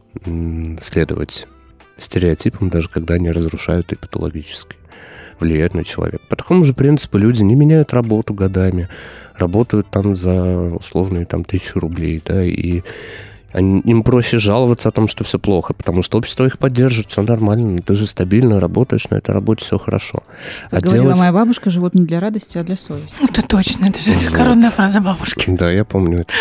следовать 0.82 1.48
стереотипам, 1.98 2.70
даже 2.70 2.89
когда 2.89 3.15
они 3.15 3.32
разрушают 3.32 3.91
и 3.91 3.96
патологически 3.96 4.76
влияют 5.39 5.74
на 5.74 5.84
человека. 5.84 6.24
По 6.30 6.36
такому 6.36 6.63
же 6.63 6.74
принципу 6.74 7.18
люди 7.18 7.44
не 7.44 7.56
меняют 7.56 7.94
работу 7.94 8.34
годами, 8.34 8.89
работают 9.36 9.89
там 9.89 10.15
за 10.15 10.74
условные 10.74 11.26
там 11.26 11.44
тысячу 11.44 11.80
рублей, 11.80 12.22
да, 12.26 12.44
и 12.44 12.84
они, 13.56 13.80
им 13.82 14.04
проще 14.04 14.38
жаловаться 14.38 14.89
о 14.89 14.91
том, 14.91 15.08
что 15.08 15.24
все 15.24 15.39
плохо, 15.39 15.74
потому 15.74 16.04
что 16.04 16.18
общество 16.18 16.46
их 16.46 16.60
поддержит, 16.60 17.10
все 17.10 17.22
нормально, 17.22 17.82
ты 17.82 17.96
же 17.96 18.06
стабильно 18.06 18.60
работаешь 18.60 19.08
на 19.10 19.15
этой 19.15 19.32
работе, 19.32 19.63
все 19.63 19.78
хорошо. 19.78 20.24
Как 20.70 20.82
а 20.82 20.86
говорила 20.86 21.06
делать... 21.06 21.20
моя 21.20 21.32
бабушка, 21.32 21.70
живут 21.70 21.96
не 21.96 22.06
для 22.06 22.20
радости, 22.20 22.58
а 22.58 22.63
для 22.65 22.76
совести. 22.76 23.15
Ну, 23.22 23.28
это 23.30 23.41
точно, 23.44 23.86
это 23.86 24.00
же 24.00 24.12
вот. 24.12 24.34
коронная 24.34 24.72
фраза 24.72 25.00
бабушки. 25.00 25.50
Да, 25.52 25.72
я 25.72 25.86
помню 25.86 26.22
это. 26.22 26.34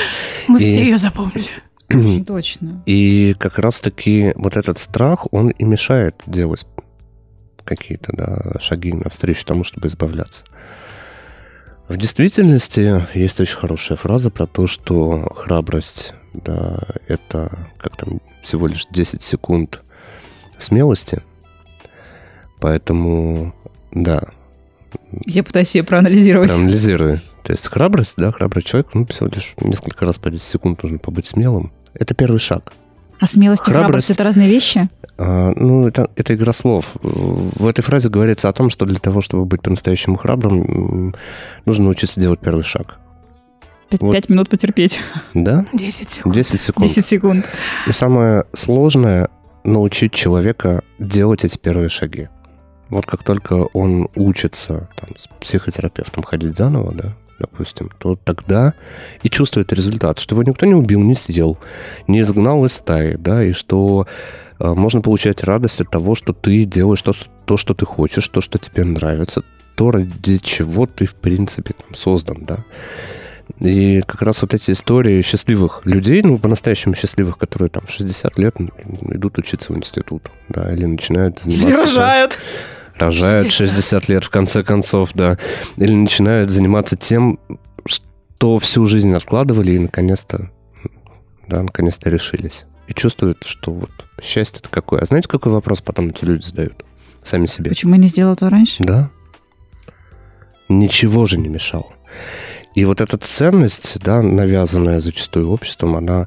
Мы 0.49 0.61
и... 0.61 0.65
все 0.65 0.83
ее 0.83 0.99
запомнили. 0.99 1.47
Точно. 2.27 2.83
И 2.85 3.37
как 3.39 3.61
раз-таки 3.61 4.33
вот 4.35 4.57
этот 4.57 4.79
страх, 4.79 5.33
он 5.33 5.51
и 5.51 5.63
мешает 5.63 6.17
делать 6.27 6.67
какие-то 7.63 8.13
да, 8.13 8.59
шаги 8.59 8.93
навстречу 8.93 9.47
тому, 9.47 9.63
чтобы 9.63 9.87
избавляться. 9.87 10.45
В 11.87 11.97
действительности 11.97 13.07
есть 13.17 13.39
очень 13.39 13.57
хорошая 13.57 13.97
фраза 13.99 14.31
про 14.31 14.47
то, 14.47 14.67
что 14.67 15.33
храбрость, 15.37 16.13
да, 16.35 16.79
это 17.09 17.69
как 17.79 17.97
там 17.97 18.21
всего 18.43 18.67
лишь 18.67 18.87
10 18.91 19.23
секунд 19.23 19.81
смелости. 20.59 21.23
Поэтому, 22.61 23.55
да. 23.93 24.23
Я 25.27 25.43
пытаюсь 25.45 25.75
ее 25.75 25.85
проанализировать. 25.85 26.51
Проанализирую. 26.51 27.21
То 27.43 27.53
есть 27.53 27.69
храбрость, 27.69 28.15
да, 28.17 28.33
храбрый 28.33 28.63
человек, 28.63 28.89
ну, 28.95 29.07
всего 29.07 29.29
лишь 29.29 29.55
несколько 29.61 30.07
раз 30.07 30.19
по 30.19 30.31
10 30.31 30.43
секунд 30.43 30.83
нужно 30.83 30.99
побыть 30.99 31.27
смелым. 31.27 31.73
Это 31.95 32.15
первый 32.15 32.39
шаг. 32.39 32.73
А 33.21 33.27
смелость 33.27 33.69
и 33.69 33.71
храбрость, 33.71 34.11
это 34.11 34.25
разные 34.25 34.49
вещи? 34.49 34.89
А, 35.17 35.53
ну, 35.55 35.87
это, 35.87 36.11
это 36.17 36.35
игра 36.35 36.53
слов. 36.53 36.97
В 37.03 37.67
этой 37.67 37.83
фразе 37.83 38.09
говорится 38.09 38.49
о 38.49 38.53
том, 38.53 38.71
что 38.71 38.85
для 38.87 38.99
того, 38.99 39.21
чтобы 39.21 39.45
быть 39.45 39.63
по-настоящему 39.63 40.17
храбрым, 40.17 41.15
нужно 41.65 41.85
научиться 41.85 42.21
делать 42.21 42.41
первый 42.41 42.65
шаг. 42.65 42.99
Пять, 43.91 44.01
вот. 44.01 44.29
минут 44.29 44.49
потерпеть. 44.49 44.99
Да? 45.35 45.67
Десять 45.73 46.11
секунд. 46.11 46.35
Десять 46.35 46.61
секунд. 46.61 46.87
Десять 46.87 47.07
секунд. 47.07 47.47
И 47.87 47.93
самое 47.93 48.45
сложное— 48.53 49.29
научить 49.65 50.13
человека 50.13 50.83
делать 50.99 51.45
эти 51.45 51.59
первые 51.59 51.89
шаги. 51.89 52.29
Вот 52.91 53.07
как 53.07 53.25
только 53.25 53.55
он 53.73 54.09
учится 54.15 54.89
там, 54.97 55.11
с 55.17 55.27
психотерапевтом 55.41 56.23
ходить 56.23 56.57
заново, 56.57 56.93
да, 56.93 57.17
допустим, 57.39 57.91
то 57.99 58.17
тогда 58.17 58.75
и 59.23 59.31
чувствует 59.31 59.73
результат, 59.73 60.19
что 60.19 60.35
его 60.35 60.43
никто 60.43 60.67
не 60.67 60.75
убил, 60.75 61.01
не 61.01 61.15
съел, 61.15 61.59
не 62.07 62.21
изгнал 62.21 62.65
из 62.65 62.75
стаи, 62.75 63.17
да, 63.17 63.43
и 63.43 63.53
что 63.53 64.07
э, 64.59 64.75
можно 64.75 65.01
получать 65.01 65.43
радость 65.43 65.81
от 65.81 65.91
того, 65.91 66.15
что 66.15 66.33
ты 66.33 66.65
делаешь 66.65 67.03
то, 67.03 67.13
то, 67.47 67.57
что 67.57 67.75
ты 67.75 67.87
хочешь, 67.87 68.29
то, 68.29 68.41
что 68.41 68.59
тебе 68.59 68.85
нравится, 68.85 69.43
то, 69.77 69.91
ради 69.91 70.39
чего 70.39 70.87
ты, 70.87 71.07
в 71.07 71.15
принципе, 71.15 71.75
там, 71.75 71.95
создан, 71.95 72.45
да. 72.45 72.59
И 73.61 74.01
как 74.03 74.23
раз 74.23 74.43
вот 74.43 74.55
эти 74.55 74.71
истории 74.71 75.23
счастливых 75.23 75.83
людей, 75.85 76.23
ну, 76.23 76.39
по-настоящему 76.39 76.95
счастливых, 76.95 77.39
которые 77.39 77.69
там 77.69 77.87
60 77.87 78.39
лет 78.39 78.57
идут 79.11 79.39
учиться 79.39 79.73
в 79.73 79.77
институт, 79.77 80.31
да, 80.49 80.73
или 80.73 80.87
начинают 80.87 81.41
заниматься... 81.41 81.69
Или 81.69 81.81
рожают 81.81 82.41
рожают 82.97 83.53
60 83.53 84.09
лет 84.09 84.25
в 84.25 84.31
конце 84.31 84.63
концов, 84.63 85.13
да, 85.15 85.39
или 85.77 85.93
начинают 85.93 86.51
заниматься 86.51 86.97
тем, 86.97 87.39
что 87.87 88.59
всю 88.59 88.87
жизнь 88.87 89.13
откладывали 89.15 89.73
и 89.73 89.79
наконец-то, 89.79 90.51
да, 91.49 91.63
наконец-то 91.63 92.11
решились. 92.11 92.67
И 92.87 92.93
чувствуют, 92.93 93.45
что 93.45 93.73
вот 93.73 93.91
счастье 94.23 94.61
это 94.61 94.69
какое. 94.69 95.01
А 95.01 95.07
знаете, 95.07 95.29
какой 95.29 95.53
вопрос 95.53 95.81
потом 95.81 96.11
эти 96.11 96.25
люди 96.25 96.45
задают? 96.45 96.85
Сами 97.23 97.47
себе. 97.47 97.71
Почему 97.71 97.95
не 97.95 98.09
сделал 98.09 98.35
этого 98.35 98.51
раньше? 98.51 98.85
Да. 98.85 99.11
Ничего 100.69 101.25
же 101.25 101.39
не 101.39 101.49
мешало. 101.49 101.93
И 102.75 102.85
вот 102.85 103.01
эта 103.01 103.17
ценность, 103.17 103.99
да, 104.01 104.21
навязанная 104.21 104.99
зачастую 104.99 105.51
обществом, 105.51 105.97
она 105.97 106.27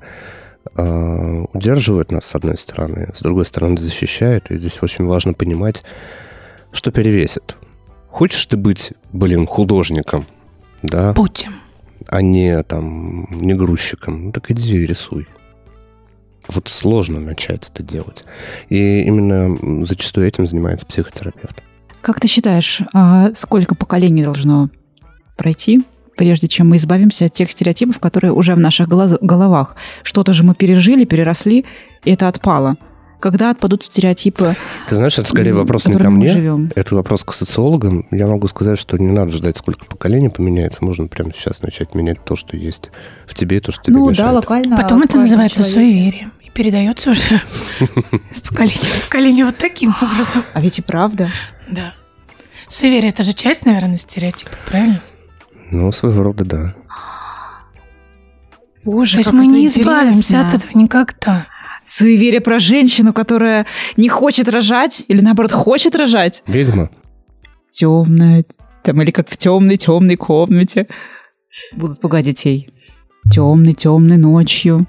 э, 0.75 1.45
удерживает 1.53 2.12
нас 2.12 2.25
с 2.25 2.36
одной 2.36 2.57
стороны, 2.57 3.12
с 3.13 3.21
другой 3.21 3.45
стороны 3.45 3.77
защищает. 3.77 4.49
И 4.49 4.57
здесь 4.57 4.81
очень 4.81 5.05
важно 5.05 5.33
понимать, 5.33 5.83
что 6.71 6.91
перевесит? 6.91 7.57
Хочешь 8.10 8.45
ты 8.45 8.55
быть, 8.55 8.93
блин, 9.12 9.45
художником, 9.45 10.25
да? 10.81 11.13
Будем. 11.13 11.55
А 12.07 12.21
не 12.21 12.63
там, 12.63 13.27
не 13.31 13.53
грузчиком. 13.53 14.25
Ну, 14.25 14.31
так 14.31 14.49
иди 14.49 14.86
рисуй. 14.86 15.27
Вот 16.47 16.69
сложно 16.69 17.19
начать 17.19 17.69
это 17.73 17.83
делать. 17.83 18.23
И 18.69 19.01
именно 19.01 19.86
зачастую 19.86 20.25
этим 20.25 20.47
занимается 20.47 20.86
психотерапевт. 20.86 21.62
Как 21.99 22.21
ты 22.21 22.29
считаешь, 22.29 22.81
а 22.93 23.33
сколько 23.33 23.75
поколений 23.75 24.23
должно 24.23 24.69
пройти, 25.36 25.83
прежде 26.17 26.47
чем 26.47 26.69
мы 26.69 26.75
избавимся 26.75 27.25
от 27.25 27.34
тех 27.34 27.51
стереотипов, 27.51 27.99
которые 27.99 28.34
уже 28.34 28.56
в 28.56 28.60
наших 28.60 28.88
головах? 28.89 29.75
Что-то 30.03 30.34
же 30.34 30.43
мы 30.43 30.56
пережили, 30.56 31.06
переросли, 31.06 31.65
и 32.03 32.12
это 32.12 32.27
отпало. 32.27 32.75
Когда 33.19 33.49
отпадут 33.49 33.82
стереотипы? 33.82 34.56
Ты 34.88 34.95
знаешь, 34.95 35.17
это 35.17 35.27
скорее 35.27 35.53
вопрос 35.53 35.88
не 35.88 35.93
ко 35.93 36.10
мне. 36.10 36.27
Живем. 36.27 36.71
Это 36.75 36.93
вопрос 36.93 37.23
к 37.23 37.34
социологам. 37.34 38.06
Я 38.12 38.27
могу 38.27 38.47
сказать, 38.47 38.77
что 38.77 38.97
не 38.97 39.12
надо 39.12 39.32
ждать, 39.32 39.58
сколько 39.58 39.86
поколений 39.86 40.30
поменяется. 40.30 40.86
Можно 40.86 41.08
прямо 41.08 41.32
сейчас 41.34 41.63
начать 41.63 41.95
менять 41.95 42.23
то, 42.23 42.36
что 42.36 42.56
есть 42.56 42.91
в 43.25 43.34
тебе, 43.34 43.58
и 43.58 43.60
то, 43.60 43.71
что 43.71 43.84
тебе 43.84 43.97
ну, 43.97 44.10
мешает. 44.10 44.30
Да, 44.30 44.36
локально. 44.36 44.77
Потом 44.77 45.01
это 45.01 45.17
называется 45.17 45.63
суеверие. 45.63 46.30
И 46.43 46.51
передается 46.51 47.12
уже 47.12 47.41
с 48.32 48.39
поколения 48.41 48.75
в 48.75 49.06
поколение 49.06 49.45
вот 49.45 49.58
таким 49.58 49.95
образом. 49.99 50.43
А 50.53 50.62
ведь 50.62 50.77
и 50.77 50.84
правда. 50.84 51.32
Да. 51.67 51.95
Суеверие– 52.67 53.10
это 53.12 53.23
же 53.23 53.34
часть, 53.34 53.65
наверное, 53.65 53.97
стереотипов, 53.97 54.60
правильно? 54.69 55.01
Ну, 55.71 55.91
своего 55.91 56.23
рода, 56.23 56.45
да. 56.45 56.75
Боже, 58.86 59.13
То 59.13 59.19
есть 59.19 59.34
мы 59.34 59.47
не 59.47 59.67
избавимся 59.67 60.41
от 60.41 60.53
этого 60.53 60.71
никогда 60.73 61.47
суеверие 61.88 62.41
про 62.41 62.60
женщину, 62.60 63.13
которая 63.13 63.65
не 63.95 64.10
хочет 64.10 64.49
рожать 64.49 65.06
или 65.08 65.21
наоборот 65.21 65.51
хочет 65.51 65.95
рожать. 65.95 66.43
Ведьма. 66.45 66.89
Темная, 67.69 68.45
там 68.84 69.01
или 69.01 69.12
как 69.12 69.30
в 69.30 69.38
темной 69.38 69.77
темной 69.77 70.17
комнате 70.17 70.88
будут 71.71 72.01
пугать 72.01 72.25
детей. 72.25 72.69
Темной 73.32 73.73
темной 73.73 74.17
ночью. 74.17 74.86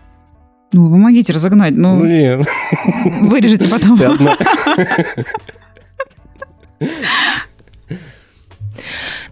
Ну, 0.72 0.90
помогите 0.90 1.32
разогнать. 1.32 1.74
Ну, 1.76 1.96
ну 1.96 2.04
нет. 2.04 2.46
Вырежете 3.22 3.68
потом. 3.70 3.98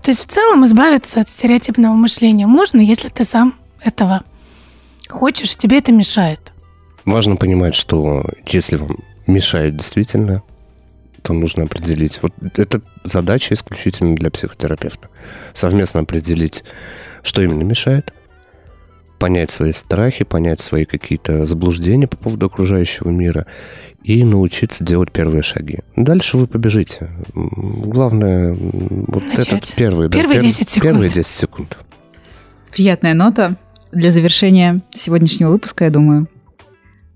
То 0.06 0.12
есть 0.12 0.22
в 0.22 0.32
целом 0.32 0.64
избавиться 0.64 1.20
от 1.20 1.28
стереотипного 1.28 1.94
мышления 1.94 2.46
можно, 2.46 2.78
если 2.78 3.08
ты 3.08 3.24
сам 3.24 3.56
этого 3.80 4.22
хочешь, 5.08 5.56
тебе 5.56 5.78
это 5.78 5.90
мешает. 5.90 6.52
Важно 7.04 7.34
понимать, 7.34 7.74
что 7.74 8.24
если 8.46 8.76
вам 8.76 8.98
мешает 9.26 9.76
действительно, 9.76 10.44
то 11.22 11.32
нужно 11.32 11.64
определить. 11.64 12.22
Вот 12.22 12.32
это 12.54 12.82
задача 13.02 13.52
исключительно 13.54 14.14
для 14.14 14.30
психотерапевта. 14.30 15.08
Совместно 15.54 16.02
определить, 16.02 16.62
что 17.24 17.42
именно 17.42 17.64
мешает, 17.64 18.14
понять 19.18 19.50
свои 19.50 19.72
страхи, 19.72 20.24
понять 20.24 20.60
свои 20.60 20.84
какие-то 20.84 21.46
заблуждения 21.46 22.06
по 22.06 22.16
поводу 22.16 22.46
окружающего 22.46 23.10
мира 23.10 23.46
и 24.02 24.22
научиться 24.24 24.84
делать 24.84 25.10
первые 25.10 25.42
шаги. 25.42 25.78
Дальше 25.96 26.36
вы 26.36 26.46
побежите. 26.46 27.10
Главное, 27.34 28.54
вот 28.54 29.24
Начать. 29.26 29.48
этот 29.48 29.74
первый... 29.74 30.08
Первые 30.08 30.40
да, 30.40 30.46
10 30.46 30.70
секунд. 30.70 30.82
Первые 30.82 31.10
10 31.10 31.26
секунд. 31.26 31.78
Приятная 32.72 33.14
нота 33.14 33.56
для 33.90 34.10
завершения 34.10 34.82
сегодняшнего 34.94 35.50
выпуска, 35.50 35.84
я 35.84 35.90
думаю. 35.90 36.28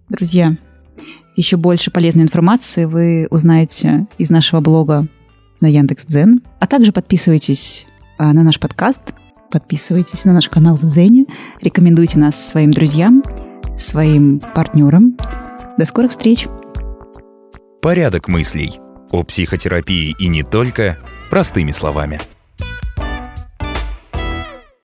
Друзья, 0.09 0.57
еще 1.37 1.57
больше 1.57 1.91
полезной 1.91 2.25
информации 2.25 2.87
вы 2.87 3.29
узнаете 3.31 4.07
из 4.19 4.31
нашего 4.31 4.61
блога 4.61 5.07
на 5.61 5.67
Яндекс.Дзен, 5.67 6.43
а 6.59 6.67
также 6.67 6.93
подписывайтесь 6.93 7.87
а, 8.19 8.33
на 8.33 8.43
наш 8.43 8.59
подкаст, 8.59 9.01
подписывайтесь 9.51 10.25
на 10.25 10.33
наш 10.33 10.49
канал 10.49 10.77
в 10.77 10.85
Дзене, 10.85 11.27
рекомендуйте 11.61 12.19
нас 12.19 12.49
своим 12.49 12.71
друзьям, 12.71 13.23
своим 13.77 14.41
партнерам. 14.55 15.17
До 15.77 15.85
скорых 15.85 16.13
встреч! 16.13 16.47
Порядок 17.83 18.29
мыслей. 18.29 18.79
О 19.11 19.23
психотерапии 19.23 20.15
и 20.19 20.29
не 20.29 20.43
только 20.43 20.99
простыми 21.31 21.73
словами. 21.73 22.21